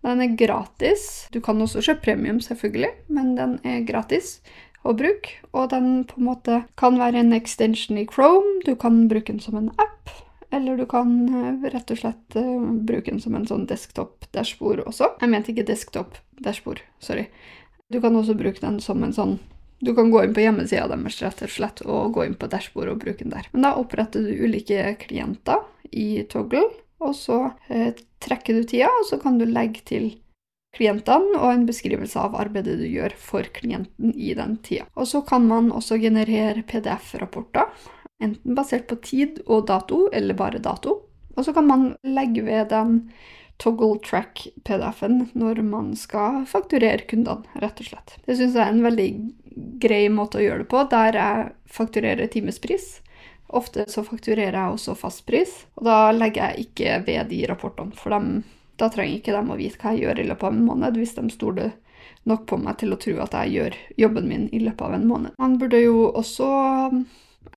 Den 0.06 0.22
er 0.22 0.36
gratis. 0.38 1.02
Du 1.34 1.40
kan 1.42 1.62
også 1.62 1.82
kjøpe 1.82 2.04
premium, 2.10 2.38
selvfølgelig, 2.42 2.92
men 3.10 3.34
den 3.38 3.58
er 3.66 3.86
gratis 3.88 4.38
å 4.86 4.94
bruke. 4.96 5.28
Og 5.50 5.70
den 5.72 6.04
på 6.06 6.14
en 6.20 6.28
måte 6.28 6.54
kan 6.78 6.98
være 7.00 7.18
en 7.24 7.34
extension 7.36 7.98
i 7.98 8.06
Chrome, 8.06 8.60
du 8.66 8.74
kan 8.78 9.08
bruke 9.10 9.32
den 9.32 9.42
som 9.42 9.58
en 9.58 9.72
app. 9.82 10.10
Eller 10.54 10.78
du 10.78 10.86
kan 10.86 11.10
eh, 11.26 11.70
rett 11.72 11.90
og 11.90 11.98
slett 11.98 12.36
uh, 12.38 12.62
bruke 12.86 13.10
den 13.10 13.18
som 13.20 13.34
en 13.34 13.48
sånn 13.48 13.66
desktop-dashbord 13.66 14.84
også. 14.86 15.06
Jeg 15.20 15.32
mente 15.32 15.50
ikke 15.52 15.66
desktop-dashbord, 15.72 16.80
sorry. 17.02 17.26
Du 17.90 17.98
kan 18.02 18.14
også 18.18 18.38
bruke 18.38 18.62
den 18.62 18.78
som 18.82 19.02
en 19.02 19.14
sånn 19.14 19.36
du 19.80 19.94
kan 19.94 20.10
gå 20.10 20.22
inn 20.24 20.34
på 20.34 20.44
hjemmesida 20.44 20.88
deres 20.88 21.20
rett 21.22 21.42
og 21.44 21.52
slett, 21.52 21.82
og 21.84 22.14
gå 22.16 22.26
inn 22.26 22.36
på 22.38 22.48
dashbordet 22.50 22.94
og 22.94 23.02
bruke 23.04 23.22
den 23.24 23.34
der. 23.34 23.48
Men 23.52 23.66
da 23.66 23.74
oppretter 23.80 24.24
du 24.24 24.44
ulike 24.46 24.94
klienter 25.02 25.64
i 25.92 26.24
Toggle, 26.30 26.64
og 27.04 27.12
så 27.16 27.40
eh, 27.68 27.92
trekker 28.24 28.56
du 28.56 28.64
tida, 28.64 28.88
og 28.88 29.04
så 29.10 29.20
kan 29.20 29.36
du 29.40 29.44
legge 29.48 29.84
til 29.88 30.08
klientene 30.76 31.38
og 31.38 31.50
en 31.52 31.66
beskrivelse 31.68 32.20
av 32.20 32.36
arbeidet 32.36 32.78
du 32.80 32.86
gjør 32.88 33.14
for 33.20 33.48
klienten 33.56 34.12
i 34.12 34.32
den 34.36 34.58
tida. 34.64 34.88
Og 34.96 35.08
så 35.08 35.22
kan 35.24 35.46
man 35.48 35.70
også 35.72 36.00
generere 36.00 36.64
PDF-rapporter, 36.68 37.68
enten 38.22 38.56
basert 38.56 38.88
på 38.88 39.00
tid 39.04 39.40
og 39.46 39.66
dato, 39.68 40.06
eller 40.12 40.36
bare 40.36 40.60
dato. 40.62 41.02
Og 41.36 41.44
så 41.44 41.52
kan 41.52 41.68
man 41.68 41.90
legge 42.04 42.44
ved 42.46 42.70
den 42.72 43.02
toggle 43.60 43.96
track-PDF-en 44.04 45.30
når 45.36 45.62
man 45.64 45.92
skal 45.96 46.44
fakturere 46.48 47.04
kundene, 47.08 47.48
rett 47.60 47.80
og 47.80 47.90
slett. 47.90 48.16
Det 48.24 48.36
syns 48.36 48.56
jeg 48.56 48.64
er 48.64 48.72
en 48.72 48.84
veldig 48.84 49.10
grei 49.56 50.06
måte 50.12 50.40
å 50.40 50.44
gjøre 50.44 50.64
det 50.64 50.70
på, 50.70 50.82
der 50.90 51.18
jeg 51.18 51.48
fakturerer 51.72 52.30
timespris. 52.32 53.00
Ofte 53.56 53.86
så 53.88 54.02
fakturerer 54.04 54.58
jeg 54.58 54.76
også 54.76 54.96
fastpris, 54.98 55.54
og 55.78 55.86
da 55.88 55.98
legger 56.12 56.50
jeg 56.52 56.66
ikke 56.66 57.00
ved 57.06 57.30
de 57.30 57.42
rapportene, 57.48 57.94
for 57.96 58.14
dem 58.14 58.42
da 58.76 58.90
trenger 58.92 59.16
ikke 59.16 59.32
de 59.32 59.52
å 59.52 59.58
vite 59.58 59.80
hva 59.80 59.94
jeg 59.94 60.04
gjør 60.04 60.20
i 60.20 60.26
løpet 60.30 60.48
av 60.48 60.56
en 60.56 60.66
måned, 60.66 60.98
hvis 61.00 61.14
de 61.16 61.28
stoler 61.32 61.70
nok 62.28 62.42
på 62.50 62.58
meg 62.60 62.80
til 62.80 62.92
å 62.92 62.98
tro 63.00 63.14
at 63.22 63.36
jeg 63.38 63.54
gjør 63.54 63.78
jobben 64.02 64.26
min 64.28 64.48
i 64.52 64.60
løpet 64.60 64.82
av 64.84 64.96
en 64.98 65.06
måned. 65.08 65.38
Man 65.40 65.56
burde 65.60 65.80
jo 65.80 66.10
også 66.10 66.50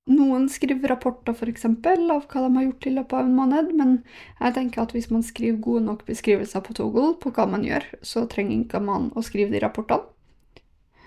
Noen 0.10 0.48
skriver 0.50 0.89
rapporter 0.89 1.36
f.eks. 1.36 1.65
av 1.65 2.24
hva 2.29 2.41
de 2.41 2.50
har 2.56 2.63
gjort 2.65 2.86
i 2.89 2.94
løpet 2.96 3.13
av 3.13 3.27
en 3.27 3.36
måned, 3.38 3.74
men 3.77 3.91
jeg 4.39 4.56
tenker 4.56 4.82
at 4.82 4.94
hvis 4.96 5.10
man 5.13 5.25
skriver 5.25 5.60
gode 5.62 5.84
nok 5.86 6.01
beskrivelser 6.08 6.63
på 6.65 6.74
Toggle 6.77 7.12
på 7.22 7.34
hva 7.36 7.46
man 7.50 7.65
gjør, 7.65 7.86
så 8.01 8.24
trenger 8.29 8.63
ikke 8.63 8.82
man 8.82 9.12
å 9.13 9.25
skrive 9.25 9.53
de 9.53 9.62
rapportene. 9.62 10.10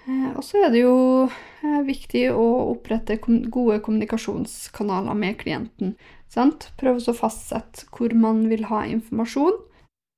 Eh, 0.06 0.30
og 0.34 0.42
så 0.44 0.64
er 0.64 0.72
det 0.74 0.82
jo 0.82 0.94
eh, 1.28 1.82
viktig 1.86 2.24
å 2.34 2.46
opprette 2.72 3.20
gode 3.22 3.78
kommunikasjonskanaler 3.84 5.18
med 5.18 5.38
klienten. 5.42 5.94
Prøve 6.32 6.96
å 6.96 7.14
fastsette 7.16 7.86
hvor 7.92 8.14
man 8.16 8.46
vil 8.50 8.64
ha 8.70 8.86
informasjon, 8.88 9.58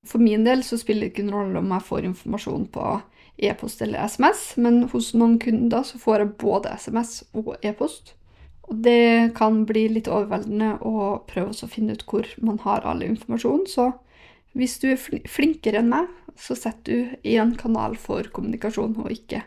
for 0.07 0.21
min 0.23 0.45
del 0.45 0.62
så 0.64 0.79
spiller 0.79 1.09
det 1.09 1.14
ikke 1.14 1.25
noen 1.26 1.49
rolle 1.49 1.62
om 1.62 1.73
jeg 1.75 1.88
får 1.88 2.09
informasjon 2.11 2.67
på 2.75 2.91
e-post 3.49 3.81
eller 3.83 4.05
SMS, 4.07 4.43
men 4.61 4.85
hos 4.93 5.11
noen 5.17 5.38
kunder 5.43 5.83
så 5.87 5.99
får 5.99 6.21
jeg 6.23 6.35
både 6.45 6.75
SMS 6.79 7.14
og 7.35 7.57
e-post. 7.64 8.14
Og 8.69 8.79
det 8.85 9.35
kan 9.37 9.64
bli 9.69 9.88
litt 9.93 10.09
overveldende 10.09 10.76
å 10.87 11.25
prøve 11.29 11.53
å 11.53 11.71
finne 11.71 11.97
ut 11.97 12.05
hvor 12.09 12.29
man 12.41 12.61
har 12.62 12.87
all 12.88 13.03
informasjon. 13.05 13.67
Så 13.69 13.91
hvis 14.57 14.79
du 14.81 14.93
er 14.93 15.00
flinkere 15.29 15.83
enn 15.83 15.91
meg, 15.93 16.09
så 16.38 16.57
setter 16.59 16.95
du 16.95 17.29
én 17.35 17.53
kanal 17.59 17.99
for 18.00 18.26
kommunikasjon, 18.35 18.97
og 19.03 19.12
ikke 19.12 19.43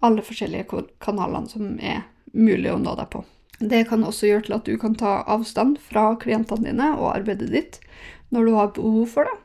alle 0.00 0.24
forskjellige 0.24 0.84
kanalene 1.02 1.50
som 1.50 1.76
er 1.80 2.04
mulig 2.32 2.72
å 2.72 2.78
nå 2.80 2.94
deg 2.98 3.10
på. 3.12 3.24
Det 3.60 3.84
kan 3.90 4.04
også 4.06 4.30
gjøre 4.30 4.46
til 4.46 4.56
at 4.56 4.68
du 4.68 4.76
kan 4.80 4.94
ta 4.96 5.20
avstand 5.28 5.76
fra 5.84 6.14
klientene 6.20 6.70
dine 6.70 6.92
og 6.96 7.12
arbeidet 7.12 7.50
ditt 7.52 7.80
når 8.32 8.46
du 8.46 8.52
har 8.56 8.72
behov 8.76 9.10
for 9.12 9.28
det. 9.28 9.36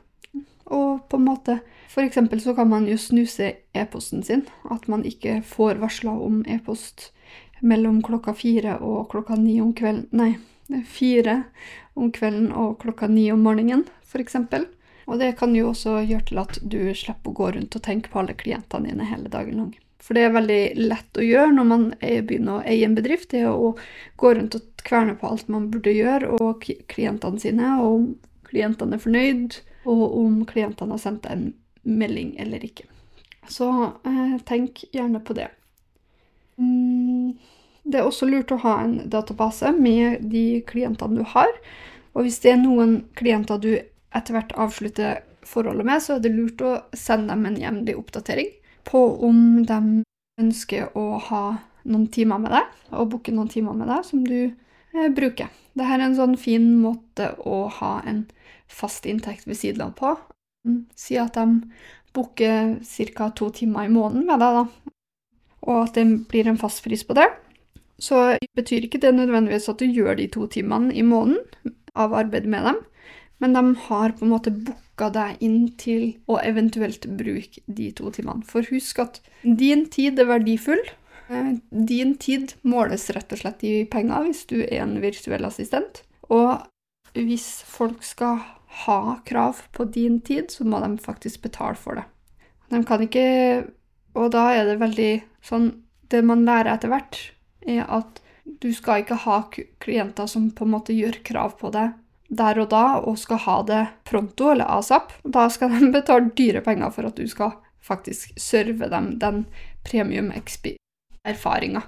Og 0.66 1.04
på 1.10 1.20
en 1.20 1.28
måte 1.28 1.60
For 1.92 2.04
eksempel 2.04 2.42
så 2.44 2.52
kan 2.58 2.68
man 2.68 2.88
jo 2.90 2.98
snuse 3.00 3.54
e-posten 3.72 4.24
sin. 4.24 4.42
At 4.68 4.90
man 4.92 5.06
ikke 5.08 5.38
får 5.48 5.78
varsler 5.80 6.18
om 6.26 6.42
e-post 6.44 7.14
mellom 7.62 8.02
klokka 8.04 8.34
fire 8.36 8.74
og 8.84 9.06
klokka 9.14 9.38
ni 9.40 9.62
om 9.64 9.72
kvelden 9.74 10.10
Nei, 10.12 10.34
fire 10.84 11.44
om 11.96 12.12
kvelden 12.12 12.52
og 12.52 12.82
klokka 12.82 13.08
ni 13.08 13.30
om 13.32 13.46
morgenen, 13.46 13.86
f.eks. 14.04 14.36
Og 15.06 15.22
det 15.22 15.36
kan 15.40 15.56
jo 15.56 15.70
også 15.70 16.02
gjøre 16.02 16.28
til 16.28 16.42
at 16.42 16.60
du 16.62 16.80
slipper 16.98 17.32
å 17.32 17.38
gå 17.38 17.52
rundt 17.56 17.78
og 17.78 17.86
tenke 17.86 18.12
på 18.12 18.20
alle 18.20 18.36
klientene 18.36 18.90
dine 18.90 19.08
hele 19.08 19.32
dagen 19.32 19.62
lang. 19.62 19.74
For 20.04 20.18
det 20.18 20.26
er 20.28 20.36
veldig 20.36 20.62
lett 20.78 21.18
å 21.18 21.26
gjøre 21.26 21.54
når 21.56 21.68
man 21.70 21.86
begynner 22.00 22.60
å 22.60 22.66
eie 22.68 22.86
en 22.86 22.98
bedrift, 22.98 23.32
det 23.32 23.46
å 23.50 23.74
gå 24.22 24.34
rundt 24.38 24.58
og 24.58 24.84
kverne 24.86 25.16
på 25.18 25.30
alt 25.32 25.48
man 25.50 25.70
burde 25.74 25.94
gjøre, 25.96 26.36
og 26.38 26.68
klientene 26.92 27.42
sine, 27.42 27.72
og 27.82 27.96
om 27.96 28.10
klientene 28.46 28.98
er 28.98 29.02
fornøyd, 29.02 29.60
og 29.90 30.04
om 30.20 30.42
klientene 30.50 30.94
har 30.94 31.02
sendt 31.02 31.26
en 31.30 31.48
melding 31.86 32.36
eller 32.42 32.64
ikke. 32.66 32.86
Så 33.50 33.70
eh, 34.06 34.38
tenk 34.46 34.84
gjerne 34.94 35.22
på 35.26 35.36
det. 35.38 35.50
Mm, 36.58 37.36
det 37.86 38.00
er 38.00 38.08
også 38.08 38.30
lurt 38.30 38.54
å 38.54 38.62
ha 38.64 38.80
en 38.84 38.98
database 39.14 39.72
med 39.78 40.26
de 40.32 40.62
klientene 40.70 41.22
du 41.22 41.26
har. 41.36 41.52
Og 42.16 42.26
hvis 42.26 42.40
det 42.42 42.56
er 42.56 42.62
noen 42.62 43.00
klienter 43.18 43.62
du 43.62 43.72
etter 43.76 44.38
hvert 44.38 44.54
avslutter 44.58 45.22
forholdet 45.46 45.86
med, 45.86 46.02
så 46.02 46.16
er 46.16 46.24
det 46.24 46.34
lurt 46.34 46.62
å 46.66 46.78
sende 46.98 47.34
dem 47.34 47.46
en 47.50 47.60
jevnlig 47.62 47.98
oppdatering 48.00 48.54
på 48.88 49.02
om 49.26 49.66
de 49.68 49.80
ønsker 50.42 50.92
å 50.98 51.06
ha 51.30 51.44
noen 51.86 52.08
timer 52.12 52.42
med 52.42 52.56
deg, 52.56 52.72
og 52.96 53.12
booke 53.14 53.34
noen 53.34 53.52
timer 53.52 53.78
med 53.78 53.90
deg 53.92 54.06
som 54.08 54.24
du 54.26 54.40
eh, 54.46 55.10
bruker. 55.14 55.52
Dette 55.76 55.92
er 55.92 56.06
en 56.06 56.18
sånn 56.18 56.38
fin 56.40 56.70
måte 56.80 57.34
å 57.44 57.66
ha 57.80 57.98
en 58.08 58.26
fast 58.72 59.06
inntekt 59.10 59.48
ved 59.48 59.60
siden 59.60 59.90
av 59.90 59.96
på. 60.00 60.16
Si 60.98 61.18
at 61.22 61.38
de 61.38 61.62
booker 62.16 62.78
ca. 63.14 63.30
to 63.36 63.50
timer 63.54 63.86
i 63.86 63.92
måneden 63.92 64.26
med 64.26 64.42
deg, 64.42 64.62
da, 64.62 64.94
og 65.66 65.82
at 65.84 65.98
det 65.98 66.06
blir 66.30 66.48
en 66.48 66.62
fast 66.62 66.84
pris 66.86 67.04
på 67.06 67.18
det. 67.18 67.28
Så 68.02 68.36
betyr 68.58 68.86
ikke 68.86 69.02
det 69.04 69.14
nødvendigvis 69.16 69.70
at 69.72 69.80
du 69.80 69.86
gjør 69.88 70.18
de 70.20 70.28
to 70.32 70.48
timene 70.52 70.94
i 70.94 71.04
måneden 71.06 71.76
av 71.96 72.16
arbeid 72.18 72.48
med 72.52 72.66
dem, 72.68 72.82
men 73.44 73.54
de 73.54 73.76
har 73.88 74.16
på 74.16 74.26
en 74.26 74.32
måte 74.32 74.54
booka 74.54 75.10
deg 75.14 75.42
inn 75.44 75.68
til 75.80 76.14
å 76.32 76.40
eventuelt 76.40 77.08
bruke 77.20 77.64
de 77.66 77.90
to 77.96 78.12
timene. 78.16 78.46
For 78.48 78.68
husk 78.72 79.02
at 79.04 79.20
din 79.44 79.86
tid 79.92 80.20
er 80.22 80.30
verdifull. 80.30 80.82
Eh, 81.28 81.56
din 81.70 82.16
tid 82.22 82.56
måles 82.64 83.10
rett 83.16 83.34
og 83.34 83.42
slett 83.42 83.66
i 83.68 83.76
penger 83.92 84.28
hvis 84.28 84.46
du 84.52 84.60
er 84.64 84.86
en 84.86 85.00
virtuell 85.04 85.48
assistent. 85.48 86.04
Og 86.32 86.64
hvis 87.16 87.48
folk 87.68 88.04
skal 88.08 88.40
ha 88.86 89.00
krav 89.28 89.62
på 89.76 89.88
din 89.88 90.20
tid, 90.22 90.52
så 90.52 90.68
må 90.68 90.80
de 90.84 90.96
faktisk 91.00 91.44
betale 91.46 91.80
for 91.80 92.00
det. 92.00 92.06
De 92.72 92.84
kan 92.84 93.02
ikke 93.04 93.26
Og 94.16 94.32
da 94.32 94.48
er 94.56 94.64
det 94.66 94.80
veldig 94.80 95.12
sånn 95.44 95.68
Det 96.10 96.22
man 96.24 96.46
lærer 96.48 96.72
etter 96.72 96.90
hvert, 96.90 97.18
er 97.68 97.84
at 97.92 98.22
du 98.62 98.72
skal 98.74 99.02
ikke 99.02 99.18
ha 99.26 99.38
klienter 99.82 100.28
som 100.30 100.52
på 100.54 100.66
en 100.66 100.72
måte 100.72 100.94
gjør 100.94 101.18
krav 101.26 101.56
på 101.60 101.72
det 101.74 101.88
der 102.28 102.60
og 102.64 102.70
da, 102.72 103.00
og 103.06 103.18
skal 103.22 103.38
ha 103.46 103.64
det 103.68 103.88
pronto 104.08 104.52
eller 104.52 104.70
asap. 104.78 105.14
Da 105.24 105.50
skal 105.50 105.70
de 105.74 105.92
betale 105.98 106.32
dyre 106.38 106.62
penger 106.66 106.90
for 106.96 107.04
at 107.10 107.18
du 107.18 107.28
skal 107.30 107.52
faktisk 107.86 108.34
serve 108.42 108.90
dem 108.90 109.20
den 109.22 109.46
premium-erfaringa. 109.86 111.82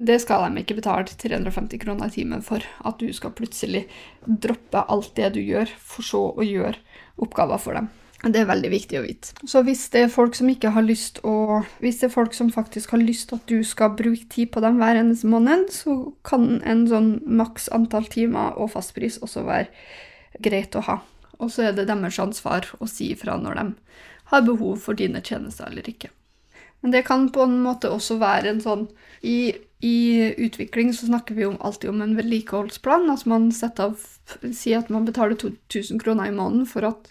Det 0.00 0.16
skal 0.22 0.46
de 0.48 0.62
ikke 0.62 0.78
betale 0.78 1.04
350 1.04 1.80
kroner 1.82 2.08
i 2.08 2.14
timen 2.14 2.42
for. 2.44 2.64
At 2.84 3.00
du 3.00 3.12
skal 3.12 3.34
plutselig 3.36 3.82
droppe 4.24 4.80
alt 4.88 5.12
det 5.16 5.34
du 5.36 5.40
gjør, 5.44 5.68
for 5.76 6.02
så 6.04 6.22
å 6.32 6.42
gjøre 6.44 6.80
oppgaver 7.20 7.60
for 7.60 7.76
dem. 7.76 7.90
Det 8.20 8.36
er 8.36 8.48
veldig 8.50 8.68
viktig 8.68 8.98
å 8.98 9.04
vite. 9.06 9.32
Så 9.48 9.62
hvis 9.64 9.86
det 9.94 10.02
er 10.04 10.12
folk 10.12 10.34
som 10.36 10.48
ikke 10.52 10.74
har 10.74 10.84
lyst 10.84 11.22
å 11.24 11.62
Hvis 11.80 12.02
det 12.02 12.10
er 12.10 12.12
folk 12.12 12.34
som 12.36 12.50
faktisk 12.52 12.92
har 12.92 13.00
lyst 13.00 13.32
at 13.32 13.46
du 13.48 13.62
skal 13.64 13.94
bruke 13.96 14.28
tid 14.28 14.50
på 14.52 14.60
dem 14.60 14.76
hver 14.80 15.00
eneste 15.00 15.30
måned, 15.30 15.70
så 15.72 16.12
kan 16.26 16.60
en 16.68 16.84
sånn 16.90 17.14
maks 17.24 17.70
antall 17.72 18.04
timer 18.12 18.58
og 18.60 18.74
fastpris 18.74 19.16
også 19.24 19.46
være 19.48 19.70
greit 20.44 20.76
å 20.76 20.84
ha. 20.84 20.98
Og 21.40 21.48
så 21.48 21.70
er 21.70 21.76
det 21.76 21.88
deres 21.88 22.20
ansvar 22.20 22.68
å 22.78 22.88
si 22.90 23.14
ifra 23.14 23.38
når 23.40 23.56
de 23.56 23.66
har 24.34 24.44
behov 24.46 24.76
for 24.84 24.98
dine 24.98 25.22
tjenester 25.24 25.70
eller 25.70 25.88
ikke. 25.88 26.12
Men 26.80 26.92
det 26.92 27.06
kan 27.08 27.28
på 27.32 27.44
en 27.44 27.58
måte 27.64 27.90
også 27.92 28.18
være 28.20 28.52
en 28.52 28.60
sånn 28.64 28.86
I, 29.24 29.52
i 29.84 29.96
utvikling 30.40 30.92
så 30.96 31.08
snakker 31.08 31.36
vi 31.36 31.44
om, 31.48 31.58
alltid 31.60 31.90
om 31.90 32.04
en 32.04 32.14
vedlikeholdsplan. 32.16 33.08
Altså 33.12 33.32
man 33.32 33.48
setter 33.52 33.90
av 33.90 34.06
Sier 34.54 34.78
at 34.78 34.92
man 34.92 35.08
betaler 35.08 35.36
2000 35.40 35.98
kroner 36.00 36.28
i 36.30 36.36
måneden 36.36 36.68
for 36.68 36.86
at 36.86 37.10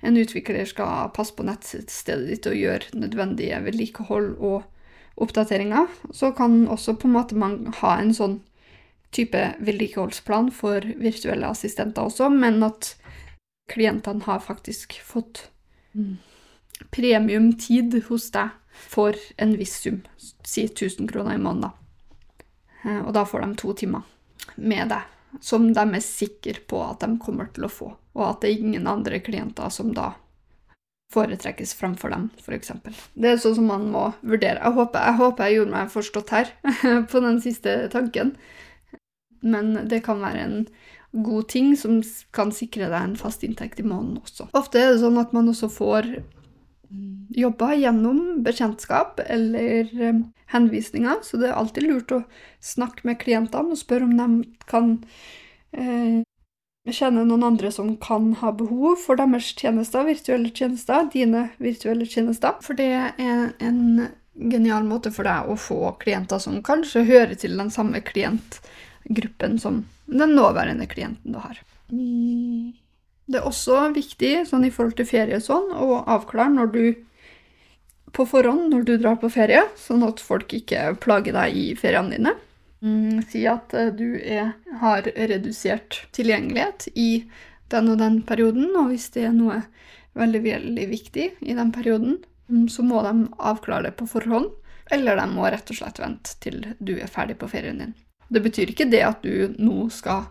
en 0.00 0.16
utvikler 0.16 0.66
skal 0.68 1.10
passe 1.16 1.34
på 1.36 1.46
nettstedet 1.46 2.28
ditt 2.28 2.48
og 2.50 2.58
gjøre 2.58 2.98
nødvendige 2.98 3.60
vedlikehold 3.64 4.34
og 4.36 4.66
oppdateringer, 5.16 5.88
så 6.12 6.32
kan 6.36 6.66
også 6.68 6.98
på 7.00 7.08
en 7.08 7.16
måte 7.16 7.38
man 7.38 7.58
ha 7.80 7.96
en 8.00 8.12
sånn 8.14 8.40
type 9.16 9.40
vedlikeholdsplan 9.64 10.50
for 10.52 10.84
virtuelle 11.00 11.48
assistenter 11.48 12.04
også, 12.10 12.28
men 12.28 12.60
at 12.66 12.92
klientene 13.72 14.26
har 14.26 14.44
faktisk 14.44 14.98
fått 15.02 15.46
premiumtid 16.92 17.96
hos 18.10 18.28
deg 18.34 18.52
for 18.76 19.16
en 19.40 19.56
viss 19.56 19.78
sum, 19.80 20.02
si 20.18 20.66
1000 20.68 21.08
kroner 21.08 21.38
i 21.38 21.40
måneden. 21.40 21.72
Eh, 22.84 23.00
og 23.00 23.14
da 23.16 23.24
får 23.24 23.46
de 23.46 23.54
to 23.62 23.72
timer 23.72 24.04
med 24.56 24.92
deg 24.92 25.15
som 25.40 25.68
de 25.74 25.82
er 25.82 26.04
sikre 26.04 26.60
på 26.68 26.80
at 26.84 27.02
de 27.02 27.18
kommer 27.22 27.50
til 27.54 27.66
å 27.66 27.72
få, 27.72 27.90
og 28.16 28.24
at 28.28 28.42
det 28.42 28.50
er 28.52 28.62
ingen 28.62 28.88
andre 28.90 29.20
klienter 29.24 29.72
som 29.74 29.92
da 29.96 30.14
foretrekkes 31.14 31.74
fremfor 31.78 32.10
dem, 32.10 32.28
f.eks. 32.42 32.72
Det 33.14 33.30
er 33.30 33.40
sånn 33.40 33.56
som 33.60 33.68
man 33.70 33.86
må 33.92 34.08
vurdere. 34.26 34.58
Jeg 34.58 34.74
håper 34.74 35.04
jeg, 35.06 35.18
håper 35.20 35.46
jeg 35.46 35.58
gjorde 35.58 35.74
meg 35.76 35.92
forstått 35.92 36.34
her 36.34 36.52
på 37.12 37.22
den 37.22 37.40
siste 37.44 37.76
tanken, 37.92 38.34
men 39.46 39.74
det 39.86 40.02
kan 40.06 40.22
være 40.24 40.42
en 40.42 40.58
god 41.16 41.48
ting 41.52 41.76
som 41.78 42.00
kan 42.34 42.50
sikre 42.52 42.90
deg 42.90 42.98
en 42.98 43.18
fast 43.20 43.44
inntekt 43.46 43.80
i 43.80 43.86
måneden 43.86 44.18
også. 44.20 44.48
Ofte 44.58 44.82
er 44.82 44.92
det 44.92 45.02
sånn 45.04 45.20
at 45.20 45.32
man 45.36 45.48
også 45.52 45.70
får 45.72 46.10
jobba 47.36 47.74
gjennom 47.74 48.42
bekjentskap 48.46 49.20
eller 49.26 49.90
um, 50.00 50.22
henvisninger, 50.52 51.20
så 51.22 51.40
det 51.40 51.50
er 51.50 51.58
alltid 51.58 51.88
lurt 51.88 52.14
å 52.14 52.22
snakke 52.62 53.06
med 53.08 53.20
klientene 53.22 53.74
og 53.74 53.80
spørre 53.80 54.06
om 54.06 54.14
de 54.16 54.28
kan 54.70 54.92
eh, 55.74 56.22
kjenne 56.86 57.24
noen 57.26 57.46
andre 57.48 57.72
som 57.74 57.96
kan 58.02 58.30
ha 58.40 58.52
behov 58.54 59.00
for 59.02 59.18
deres 59.18 59.50
tjenester, 59.58 60.06
virtuelle 60.06 60.52
tjenester, 60.54 61.08
dine 61.12 61.48
virtuelle 61.58 62.06
tjenester. 62.06 62.54
For 62.62 62.78
det 62.78 62.88
er 62.94 63.50
en 63.58 64.06
genial 64.36 64.86
måte 64.86 65.10
for 65.14 65.26
deg 65.26 65.50
å 65.50 65.58
få 65.58 65.96
klienter 66.02 66.40
som 66.42 66.62
kanskje 66.64 67.06
hører 67.08 67.34
til 67.40 67.58
den 67.58 67.72
samme 67.74 68.02
klientgruppen 68.06 69.58
som 69.58 69.84
den 70.06 70.36
nåværende 70.38 70.86
klienten 70.86 71.34
du 71.34 71.42
har. 71.42 71.58
Mm. 71.90 72.74
Det 73.26 73.40
er 73.40 73.48
også 73.48 73.88
viktig 73.94 74.46
sånn 74.46 74.68
i 74.68 74.70
forhold 74.70 74.96
til 74.98 75.08
ferie 75.08 75.40
sånn, 75.42 75.72
å 75.74 76.02
avklare 76.06 76.52
når 76.54 76.72
du 76.74 76.82
på 78.16 78.24
forhånd 78.28 78.70
når 78.72 78.84
du 78.86 78.94
drar 78.96 79.18
på 79.20 79.30
ferie, 79.32 79.64
sånn 79.76 80.04
at 80.06 80.22
folk 80.24 80.52
ikke 80.56 80.94
plager 81.02 81.36
deg 81.36 81.56
i 81.58 81.64
feriene 81.78 82.16
dine. 82.16 82.36
Mm, 82.84 83.24
si 83.28 83.42
at 83.48 83.74
eh, 83.76 83.90
du 83.92 84.16
er, 84.20 84.54
har 84.80 85.08
redusert 85.16 86.04
tilgjengelighet 86.16 86.88
i 86.94 87.24
den 87.72 87.90
og 87.92 87.98
den 88.00 88.20
perioden, 88.28 88.70
og 88.78 88.92
hvis 88.92 89.08
det 89.16 89.26
er 89.28 89.34
noe 89.34 89.62
veldig, 90.16 90.42
veldig 90.44 90.86
viktig 90.92 91.26
i 91.40 91.56
den 91.56 91.72
perioden, 91.74 92.18
mm, 92.48 92.68
så 92.72 92.84
må 92.86 93.02
de 93.04 93.14
avklare 93.36 93.90
det 93.90 93.96
på 93.98 94.08
forhånd, 94.10 94.52
eller 94.92 95.18
de 95.18 95.26
må 95.32 95.48
rett 95.50 95.72
og 95.72 95.80
slett 95.80 96.00
vente 96.00 96.36
til 96.44 96.62
du 96.78 96.94
er 96.96 97.10
ferdig 97.10 97.40
på 97.40 97.50
ferien 97.50 97.80
din. 97.82 97.96
Det 98.28 98.42
betyr 98.42 98.70
ikke 98.70 98.88
det 98.90 99.02
at 99.06 99.24
du 99.24 99.56
nå 99.58 99.88
skal 99.94 100.28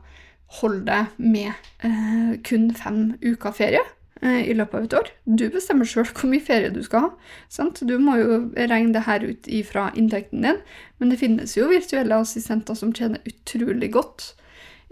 holde 0.61 0.85
deg 0.87 1.19
med 1.21 1.51
eh, 1.83 2.35
kun 2.45 2.69
fem 2.77 3.15
uker 3.23 3.53
ferie 3.55 3.81
eh, 4.21 4.45
i 4.45 4.55
løpet 4.55 4.77
av 4.77 4.87
et 4.87 4.97
år. 4.99 5.11
Du 5.25 5.45
bestemmer 5.53 5.89
sjøl 5.89 6.07
hvor 6.11 6.29
mye 6.31 6.43
ferie 6.43 6.73
du 6.73 6.81
skal 6.85 7.07
ha. 7.07 7.11
Sant? 7.51 7.81
Du 7.87 7.97
må 8.01 8.17
jo 8.21 8.39
regne 8.55 8.93
det 8.95 9.05
her 9.07 9.25
ut 9.25 9.49
ifra 9.49 9.89
inntekten 9.97 10.45
din, 10.45 10.61
men 10.99 11.11
det 11.11 11.19
finnes 11.21 11.57
jo 11.57 11.69
virtuelle 11.71 12.21
assistenter 12.21 12.77
som 12.77 12.93
tjener 12.95 13.23
utrolig 13.27 13.91
godt 13.95 14.33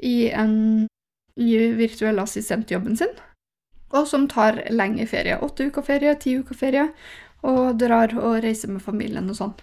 i, 0.03 0.31
en, 0.33 0.87
i 1.39 1.51
virtuelle 1.77 2.25
assistentjobben 2.25 2.97
sin, 2.99 3.13
og 3.93 4.09
som 4.09 4.25
tar 4.27 4.65
lenge 4.73 5.05
ferie. 5.07 5.37
Åtte 5.45 5.69
uker 5.69 5.85
ferie, 5.85 6.15
ti 6.19 6.35
uker 6.41 6.57
ferie, 6.57 6.87
og 7.43 7.77
drar 7.79 8.13
og 8.17 8.39
reiser 8.43 8.71
med 8.71 8.83
familien 8.83 9.29
og 9.29 9.37
sånn. 9.37 9.53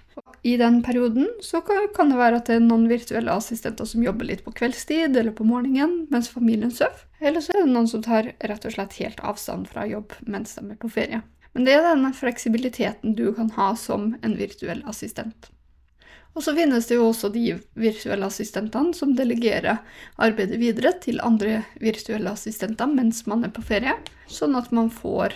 I 0.43 0.57
den 0.57 0.83
perioden 0.83 1.29
så 1.45 1.61
kan 1.61 2.11
det 2.11 2.17
være 2.17 2.41
at 2.41 2.49
det 2.49 2.57
er 2.57 2.65
noen 2.65 2.87
virtuelle 2.89 3.35
assistenter 3.37 3.85
som 3.85 4.05
jobber 4.05 4.25
litt 4.31 4.45
på 4.47 4.55
kveldstid 4.57 5.17
eller 5.17 5.35
på 5.37 5.45
morgenen 5.45 6.07
mens 6.13 6.31
familien 6.33 6.73
sover. 6.73 7.05
Eller 7.21 7.45
så 7.45 7.53
er 7.53 7.67
det 7.67 7.75
noen 7.75 7.91
som 7.91 8.05
tar 8.05 8.33
rett 8.41 8.65
og 8.65 8.73
slett 8.73 8.97
helt 9.03 9.21
avstand 9.21 9.69
fra 9.69 9.85
jobb 9.89 10.17
mens 10.25 10.57
de 10.57 10.65
er 10.65 10.81
på 10.81 10.89
ferie. 10.93 11.21
Men 11.53 11.67
det 11.67 11.75
er 11.77 11.85
denne 11.85 12.13
fleksibiliteten 12.17 13.17
du 13.19 13.27
kan 13.37 13.51
ha 13.59 13.75
som 13.77 14.15
en 14.23 14.37
virtuell 14.39 14.81
assistent. 14.89 15.51
Og 16.39 16.45
så 16.47 16.55
finnes 16.55 16.87
det 16.87 16.97
jo 16.97 17.09
også 17.11 17.29
de 17.35 17.57
virtuelle 17.75 18.29
assistentene 18.31 18.95
som 18.97 19.17
delegerer 19.19 19.83
arbeidet 20.23 20.61
videre 20.63 20.95
til 21.03 21.21
andre 21.27 21.65
virtuelle 21.83 22.33
assistenter 22.33 22.89
mens 22.89 23.25
man 23.27 23.45
er 23.45 23.53
på 23.53 23.65
ferie, 23.67 23.97
sånn 24.31 24.55
at 24.57 24.71
man 24.73 24.93
får 24.95 25.35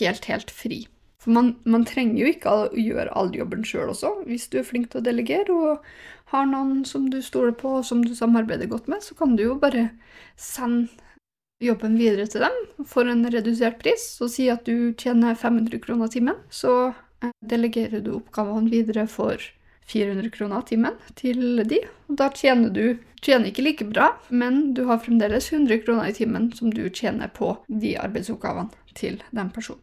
helt, 0.00 0.26
helt 0.26 0.50
fri. 0.50 0.82
For 1.26 1.34
man, 1.34 1.56
man, 1.66 1.82
trenger 1.82 2.20
jo 2.20 2.28
ikke 2.30 2.50
å 2.54 2.66
gjøre 2.78 3.10
all 3.18 3.32
jobben 3.34 3.64
sjøl 3.66 3.88
også. 3.90 4.12
Hvis 4.28 4.44
du 4.52 4.60
er 4.60 4.68
flink 4.68 4.92
til 4.92 5.00
å 5.00 5.06
delegere 5.08 5.50
og 5.50 5.88
har 6.30 6.46
noen 6.46 6.84
som 6.86 7.08
du 7.10 7.18
stoler 7.18 7.56
på 7.58 7.80
og 7.80 7.88
som 7.88 8.04
du 8.06 8.12
samarbeider 8.14 8.70
godt 8.70 8.86
med, 8.86 9.02
så 9.02 9.16
kan 9.18 9.34
du 9.34 9.42
jo 9.42 9.56
bare 9.58 9.88
sende 10.38 10.86
jobben 11.58 11.96
videre 11.98 12.28
til 12.30 12.44
dem 12.44 12.86
for 12.86 13.10
en 13.10 13.26
redusert 13.32 13.80
pris 13.80 14.04
og 14.20 14.30
si 14.30 14.46
at 14.52 14.68
du 14.68 14.92
tjener 14.94 15.34
500 15.34 15.82
kroner 15.82 16.14
timen. 16.14 16.38
Så 16.46 16.92
eh, 16.92 17.34
delegerer 17.42 18.06
du 18.06 18.12
oppgavene 18.20 18.70
videre 18.70 19.08
for 19.10 19.42
400 19.90 20.30
kroner 20.30 20.62
timen 20.70 20.94
til 21.18 21.64
de. 21.66 21.80
Og 22.06 22.20
da 22.22 22.30
tjener 22.30 22.70
du 22.70 23.00
tjener 23.26 23.50
ikke 23.50 23.66
like 23.66 23.88
bra, 23.90 24.12
men 24.28 24.76
du 24.78 24.84
har 24.86 25.02
fremdeles 25.02 25.50
100 25.50 25.82
kroner 25.82 26.12
i 26.12 26.14
timen 26.14 26.52
som 26.54 26.70
du 26.70 26.84
tjener 26.86 27.34
på 27.34 27.56
de 27.66 27.96
arbeidsoppgavene 27.98 28.94
til 28.94 29.18
den 29.34 29.50
personen. 29.50 29.82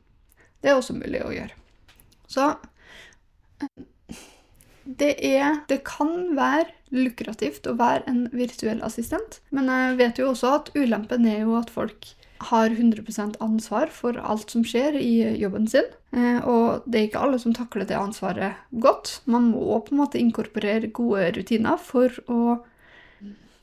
Det 0.63 0.71
er 0.71 0.79
også 0.79 0.95
mulig 0.95 1.19
å 1.23 1.33
gjøre. 1.35 1.53
Så 2.31 2.53
det 4.83 5.13
er 5.23 5.61
Det 5.69 5.83
kan 5.87 6.35
være 6.35 6.71
lukrativt 6.93 7.67
å 7.67 7.77
være 7.79 8.03
en 8.07 8.25
virtuell 8.35 8.81
assistent, 8.85 9.39
men 9.49 9.69
jeg 9.71 9.95
vet 9.97 10.19
jo 10.19 10.29
også 10.29 10.51
at 10.59 10.69
ulempen 10.75 11.25
er 11.25 11.41
jo 11.41 11.55
at 11.57 11.71
folk 11.73 12.11
har 12.49 12.69
100% 12.69 13.39
ansvar 13.43 13.91
for 13.93 14.19
alt 14.19 14.51
som 14.51 14.65
skjer 14.67 14.97
i 14.99 15.39
jobben 15.39 15.67
sin. 15.71 15.87
Eh, 16.11 16.39
og 16.43 16.83
det 16.85 16.99
er 16.99 17.07
ikke 17.07 17.23
alle 17.23 17.39
som 17.41 17.55
takler 17.55 17.87
det 17.87 17.97
ansvaret 17.97 18.59
godt. 18.83 19.21
Man 19.25 19.51
må 19.53 19.79
på 19.79 19.95
en 19.95 20.01
måte 20.03 20.19
inkorporere 20.21 20.91
gode 20.93 21.31
rutiner 21.37 21.79
for 21.81 22.13
å, 22.27 22.57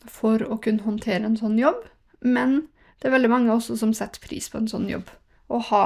for 0.08 0.42
å 0.46 0.58
kunne 0.64 0.86
håndtere 0.86 1.28
en 1.28 1.38
sånn 1.38 1.58
jobb. 1.60 1.84
Men 2.24 2.62
det 3.00 3.10
er 3.10 3.16
veldig 3.18 3.32
mange 3.32 3.54
også 3.54 3.78
som 3.80 3.92
setter 3.96 4.22
pris 4.24 4.48
på 4.50 4.60
en 4.60 4.70
sånn 4.70 4.88
jobb. 4.90 5.12
Å 5.50 5.60
ha 5.70 5.84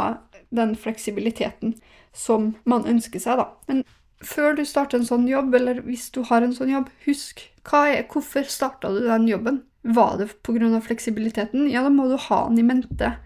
den 0.57 0.75
fleksibiliteten 0.79 1.77
som 2.15 2.53
man 2.69 2.87
ønsker 2.89 3.23
seg, 3.23 3.41
da. 3.41 3.49
Men 3.71 3.83
før 4.25 4.57
du 4.57 4.65
starter 4.69 5.01
en 5.01 5.09
sånn 5.09 5.29
jobb, 5.29 5.55
eller 5.59 5.83
hvis 5.85 6.09
du 6.15 6.23
har 6.29 6.45
en 6.45 6.55
sånn 6.57 6.73
jobb, 6.73 6.91
husk 7.05 7.47
er, 7.65 8.05
hvorfor 8.11 8.47
starta 8.49 8.93
du 8.93 9.03
den 9.07 9.29
jobben? 9.29 9.63
Var 9.85 10.17
det 10.21 10.31
pga. 10.47 10.81
fleksibiliteten? 10.81 11.69
Ja, 11.71 11.83
da 11.85 11.91
må 11.93 12.09
du 12.09 12.17
ha 12.17 12.47
den 12.49 12.61
i 12.63 12.67
mente 12.67 13.17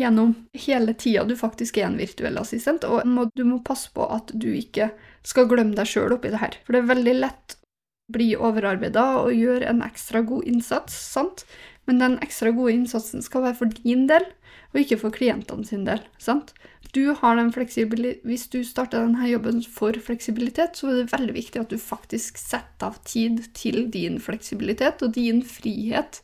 gjennom 0.00 0.34
hele 0.54 0.94
tida 0.94 1.24
du 1.24 1.34
faktisk 1.36 1.78
er 1.78 1.88
en 1.90 1.98
virtuell 2.00 2.38
assistent, 2.40 2.84
og 2.84 3.32
du 3.34 3.44
må 3.44 3.60
passe 3.64 3.90
på 3.92 4.06
at 4.08 4.32
du 4.32 4.48
ikke 4.56 4.90
skal 5.26 5.48
glemme 5.50 5.76
deg 5.76 5.88
sjøl 5.88 6.14
oppi 6.16 6.32
det 6.32 6.40
her. 6.40 6.56
For 6.64 6.74
det 6.74 6.82
er 6.82 6.92
veldig 6.94 7.16
lett 7.18 7.56
å 7.56 8.14
bli 8.14 8.30
overarbeida 8.38 9.04
og 9.24 9.34
gjøre 9.36 9.68
en 9.70 9.82
ekstra 9.86 10.22
god 10.26 10.48
innsats, 10.48 10.96
sant? 10.96 11.44
Men 11.88 11.98
den 12.02 12.18
ekstra 12.22 12.52
gode 12.54 12.74
innsatsen 12.76 13.22
skal 13.22 13.42
være 13.42 13.58
for 13.62 13.72
din 13.80 14.06
del, 14.10 14.26
og 14.70 14.80
ikke 14.82 14.98
for 15.00 15.14
klientene 15.14 15.64
sin 15.66 15.86
del. 15.86 16.02
sant? 16.18 16.52
Du 16.94 17.14
Hvis 17.14 18.48
du 18.48 18.64
starter 18.64 19.06
denne 19.06 19.28
jobben 19.28 19.62
for 19.62 19.92
fleksibilitet, 19.92 20.76
så 20.76 20.86
er 20.86 20.96
det 20.96 21.12
veldig 21.12 21.34
viktig 21.34 21.60
at 21.60 21.70
du 21.70 21.78
faktisk 21.78 22.38
setter 22.38 22.86
av 22.86 22.98
tid 23.04 23.44
til 23.54 23.90
din 23.90 24.20
fleksibilitet 24.20 25.02
og 25.02 25.14
din 25.14 25.42
frihet 25.42 26.22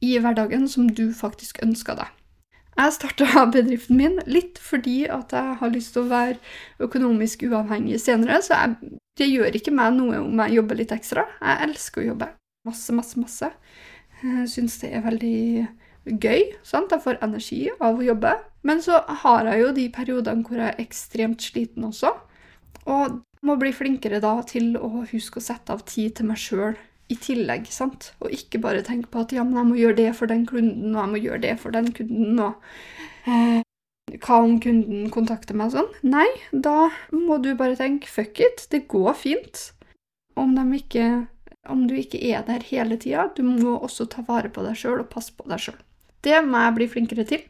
i 0.00 0.18
hverdagen 0.18 0.68
som 0.68 0.88
du 0.88 1.12
faktisk 1.14 1.62
ønsker 1.62 1.94
deg. 1.94 2.10
Jeg 2.76 2.92
starta 2.96 3.44
bedriften 3.52 3.96
min 3.96 4.18
litt 4.26 4.58
fordi 4.62 5.04
at 5.06 5.32
jeg 5.32 5.56
har 5.60 5.72
lyst 5.74 5.92
til 5.94 6.06
å 6.06 6.10
være 6.10 6.38
økonomisk 6.80 7.44
uavhengig 7.46 8.00
senere, 8.00 8.40
så 8.42 8.62
jeg, 8.62 8.98
det 9.20 9.28
gjør 9.28 9.58
ikke 9.58 9.74
meg 9.76 9.92
noe 9.98 10.22
om 10.24 10.40
jeg 10.46 10.56
jobber 10.58 10.80
litt 10.80 10.94
ekstra. 10.94 11.26
Jeg 11.40 11.68
elsker 11.68 12.02
å 12.02 12.06
jobbe 12.12 12.30
masse, 12.66 12.94
masse, 12.96 13.20
masse. 13.20 13.50
Syns 14.46 14.78
det 14.82 14.92
er 14.94 15.04
veldig 15.04 15.66
gøy. 16.22 16.52
Sant? 16.66 16.92
Jeg 16.92 17.02
får 17.04 17.20
energi 17.24 17.64
av 17.78 17.98
å 17.98 18.06
jobbe. 18.06 18.36
Men 18.66 18.82
så 18.84 19.00
har 19.24 19.48
jeg 19.50 19.62
jo 19.62 19.74
de 19.76 19.88
periodene 19.94 20.46
hvor 20.46 20.60
jeg 20.60 20.70
er 20.70 20.82
ekstremt 20.82 21.42
sliten 21.42 21.88
også. 21.88 22.12
Og 22.90 23.20
må 23.42 23.56
bli 23.58 23.72
flinkere 23.74 24.22
da 24.22 24.36
til 24.46 24.76
å 24.78 25.04
huske 25.10 25.40
å 25.40 25.44
sette 25.44 25.74
av 25.74 25.82
tid 25.88 26.16
til 26.18 26.30
meg 26.30 26.38
sjøl 26.38 26.78
i 27.10 27.18
tillegg. 27.18 27.66
sant? 27.70 28.12
Og 28.22 28.32
ikke 28.34 28.60
bare 28.62 28.84
tenke 28.86 29.10
på 29.10 29.24
at 29.24 29.34
ja, 29.34 29.44
men 29.44 29.58
jeg 29.58 29.70
må 29.70 29.80
gjøre 29.80 29.98
det 29.98 30.12
for 30.18 30.30
den 30.30 30.46
kunden, 30.46 30.94
og 30.94 31.02
jeg 31.02 31.12
må 31.12 31.22
gjøre 31.22 31.42
det 31.44 31.58
for 31.60 31.74
den 31.74 31.90
kunden, 31.96 32.38
og 32.38 32.54
eh, 33.26 33.60
hva 34.22 34.38
om 34.44 34.58
kunden 34.62 35.10
kontakter 35.12 35.58
meg 35.58 35.74
sånn? 35.74 35.90
Nei, 36.06 36.28
da 36.52 36.90
må 37.14 37.38
du 37.42 37.52
bare 37.58 37.78
tenke 37.78 38.10
fuck 38.10 38.40
it, 38.42 38.66
det 38.72 38.86
går 38.92 39.14
fint. 39.18 39.68
Om, 40.38 40.54
de 40.56 40.78
ikke, 40.78 41.06
om 41.68 41.86
du 41.86 41.94
ikke 41.98 42.20
er 42.32 42.42
der 42.46 42.64
hele 42.66 42.98
tida. 43.00 43.28
Du 43.36 43.42
må 43.46 43.76
også 43.78 44.08
ta 44.10 44.24
vare 44.26 44.50
på 44.52 44.64
deg 44.66 44.78
sjøl 44.78 45.02
og 45.02 45.10
passe 45.12 45.34
på 45.36 45.46
deg 45.50 45.62
sjøl. 45.62 45.78
Det 46.22 46.38
må 46.46 46.60
jeg 46.64 46.76
bli 46.78 46.88
flinkere 46.90 47.26
til. 47.28 47.44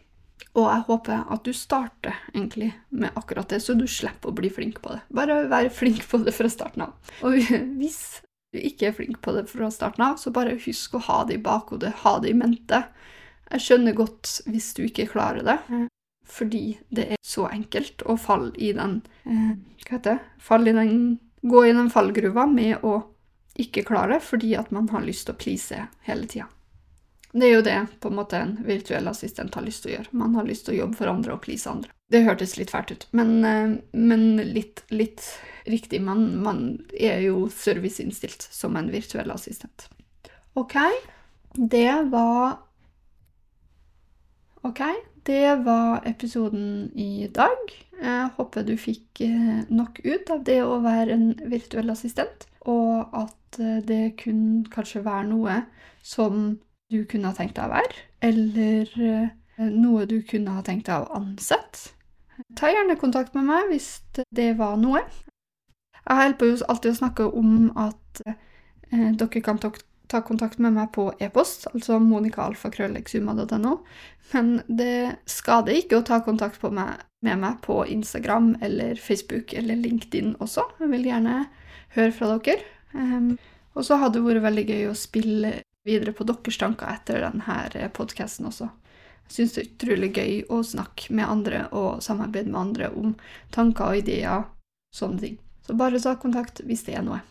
Og 0.58 0.66
jeg 0.66 0.84
håper 0.88 1.22
at 1.32 1.46
du 1.46 1.52
starter 1.56 2.18
egentlig 2.34 2.72
med 2.90 3.14
akkurat 3.16 3.48
det, 3.48 3.62
så 3.64 3.76
du 3.78 3.86
slipper 3.88 4.32
å 4.32 4.36
bli 4.36 4.50
flink 4.52 4.82
på 4.84 4.92
det. 4.92 5.00
Bare 5.14 5.44
vær 5.48 5.70
flink 5.72 6.04
på 6.10 6.20
det 6.26 6.34
fra 6.36 6.50
starten 6.52 6.84
av. 6.88 7.14
Og 7.24 7.38
hvis 7.78 8.20
du 8.52 8.60
ikke 8.60 8.90
er 8.90 8.96
flink 8.96 9.22
på 9.24 9.32
det 9.36 9.46
fra 9.48 9.70
starten 9.72 10.04
av, 10.04 10.18
så 10.20 10.34
bare 10.34 10.58
husk 10.60 10.98
å 10.98 11.04
ha 11.06 11.22
det 11.28 11.38
i 11.38 11.44
bakhodet, 11.44 11.94
ha 12.02 12.18
det 12.20 12.34
i 12.34 12.36
mente. 12.36 12.82
Jeg 13.52 13.64
skjønner 13.64 13.96
godt 13.96 14.34
hvis 14.48 14.72
du 14.76 14.84
ikke 14.84 15.08
klarer 15.12 15.46
det, 15.46 15.58
fordi 16.28 16.64
det 16.92 17.06
er 17.14 17.20
så 17.24 17.46
enkelt 17.48 18.04
å 18.08 18.16
falle 18.20 18.52
i 18.56 18.70
den 18.76 19.00
eh, 19.28 19.54
Hva 19.82 19.96
heter 19.96 20.14
det? 20.14 20.18
Fall 20.40 20.68
i 20.70 20.74
den 20.76 20.92
Gå 21.42 21.64
i 21.66 21.72
den 21.74 21.90
fallgruva 21.90 22.44
med 22.46 22.84
å 22.86 23.00
ikke 23.60 23.84
klare 23.86 24.18
fordi 24.22 24.54
at 24.56 24.72
man 24.72 24.88
har 24.92 25.04
lyst 25.04 25.26
til 25.28 25.36
å 25.36 25.40
please 25.40 25.86
hele 26.06 26.28
tida. 26.28 26.48
Det 27.32 27.46
er 27.48 27.54
jo 27.54 27.64
det 27.64 27.78
på 28.00 28.10
en 28.10 28.18
måte 28.18 28.36
en 28.36 28.58
virtuell 28.66 29.08
assistent 29.08 29.54
har 29.56 29.64
lyst 29.64 29.84
til 29.84 29.92
å 29.92 29.94
gjøre. 29.94 30.12
Man 30.20 30.34
har 30.36 30.44
lyst 30.44 30.66
til 30.66 30.74
å 30.74 30.80
jobbe 30.82 30.98
for 30.98 31.12
andre 31.12 31.32
og 31.32 31.40
please 31.44 31.70
andre. 31.70 31.88
Det 32.12 32.20
hørtes 32.26 32.58
litt 32.58 32.72
fælt 32.74 32.92
ut, 32.92 33.06
men, 33.16 33.30
eh, 33.48 33.72
men 33.96 34.36
litt, 34.52 34.82
litt, 34.92 35.24
riktig. 35.64 36.02
Man, 36.04 36.26
man 36.44 36.60
er 36.92 37.22
jo 37.24 37.46
serviceinnstilt 37.48 38.44
som 38.52 38.76
en 38.76 38.92
virtuell 38.92 39.32
assistent. 39.32 39.88
OK, 40.60 40.76
det 41.56 42.10
var 42.12 42.60
OK, 44.62 44.82
det 45.24 45.64
var 45.64 46.04
episoden 46.06 46.92
i 46.94 47.26
dag. 47.32 47.72
Jeg 48.02 48.28
håper 48.36 48.66
du 48.66 48.76
fikk 48.76 49.22
eh, 49.24 49.64
nok 49.72 50.02
ut 50.04 50.30
av 50.30 50.44
det 50.44 50.60
å 50.66 50.82
være 50.84 51.16
en 51.16 51.26
virtuell 51.48 51.90
assistent, 51.94 52.44
og 52.68 53.14
at 53.16 53.58
eh, 53.60 53.80
det 53.86 54.02
kunne 54.22 54.64
kanskje 54.70 55.04
være 55.04 55.28
noe 55.30 55.58
som 56.02 56.58
du 56.92 57.02
kunne 57.08 57.30
ha 57.30 57.36
tenkt 57.36 57.56
deg 57.56 57.70
å 57.70 57.72
være, 57.72 58.04
eller 58.28 58.94
eh, 59.00 59.68
noe 59.72 60.06
du 60.10 60.20
kunne 60.28 60.56
ha 60.58 60.64
tenkt 60.66 60.88
deg 60.90 61.04
å 61.04 61.20
ansette. 61.20 61.92
Ta 62.58 62.72
gjerne 62.72 62.98
kontakt 63.00 63.36
med 63.36 63.46
meg 63.48 63.70
hvis 63.70 64.02
det 64.34 64.52
var 64.58 64.76
noe. 64.80 65.02
Jeg 66.02 66.18
holder 66.18 66.50
jo 66.50 66.58
alltid 66.68 66.90
å 66.90 66.98
snakke 66.98 67.28
om 67.38 67.70
at 67.78 68.22
eh, 68.26 69.10
dere 69.16 69.42
kan 69.44 69.60
ta 69.62 70.20
kontakt 70.26 70.58
med 70.60 70.74
meg 70.76 70.90
på 70.92 71.06
e-post, 71.22 71.68
altså 71.72 71.98
monikaalfakrøllexuma.no, 72.02 73.76
men 74.32 74.50
det 74.68 75.22
skader 75.30 75.78
ikke 75.78 76.00
å 76.00 76.06
ta 76.06 76.20
kontakt 76.24 76.60
med 76.64 77.38
meg 77.40 77.60
på 77.64 77.82
Instagram 77.88 78.56
eller 78.60 79.00
Facebook 79.00 79.54
eller 79.56 79.78
LinkedIn 79.80 80.36
også. 80.40 80.66
Jeg 80.82 80.92
vil 80.92 81.08
gjerne 81.08 81.44
høre 81.96 82.14
fra 82.16 82.36
dere. 82.36 82.64
Um, 82.92 83.34
og 83.72 83.86
så 83.86 83.98
hadde 84.00 84.18
det 84.18 84.26
vært 84.26 84.46
veldig 84.46 84.64
gøy 84.68 84.88
å 84.90 84.96
spille 84.98 85.52
videre 85.86 86.14
på 86.14 86.26
deres 86.28 86.58
tanker 86.60 86.92
etter 86.92 87.24
denne 87.24 87.88
podkasten 87.96 88.48
også. 88.50 88.68
Jeg 89.28 89.36
syns 89.36 89.54
det 89.54 89.62
er 89.62 89.70
utrolig 89.70 90.10
gøy 90.12 90.34
å 90.52 90.60
snakke 90.66 91.14
med 91.16 91.30
andre 91.30 91.64
og 91.72 92.02
samarbeide 92.04 92.52
med 92.52 92.60
andre 92.60 92.90
om 92.92 93.14
tanker 93.54 93.88
og 93.94 94.02
ideer, 94.02 94.44
sånne 94.94 95.22
ting. 95.22 95.38
Så 95.64 95.76
bare 95.78 96.00
ta 96.02 96.16
kontakt 96.20 96.60
hvis 96.66 96.84
det 96.88 96.98
er 96.98 97.06
noe. 97.06 97.22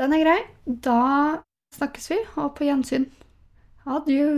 Den 0.00 0.14
er 0.16 0.24
grei. 0.24 0.40
Da 0.66 1.44
snakkes 1.76 2.10
vi, 2.10 2.18
og 2.40 2.54
på 2.58 2.66
gjensyn. 2.66 3.06
Adjø. 3.88 4.28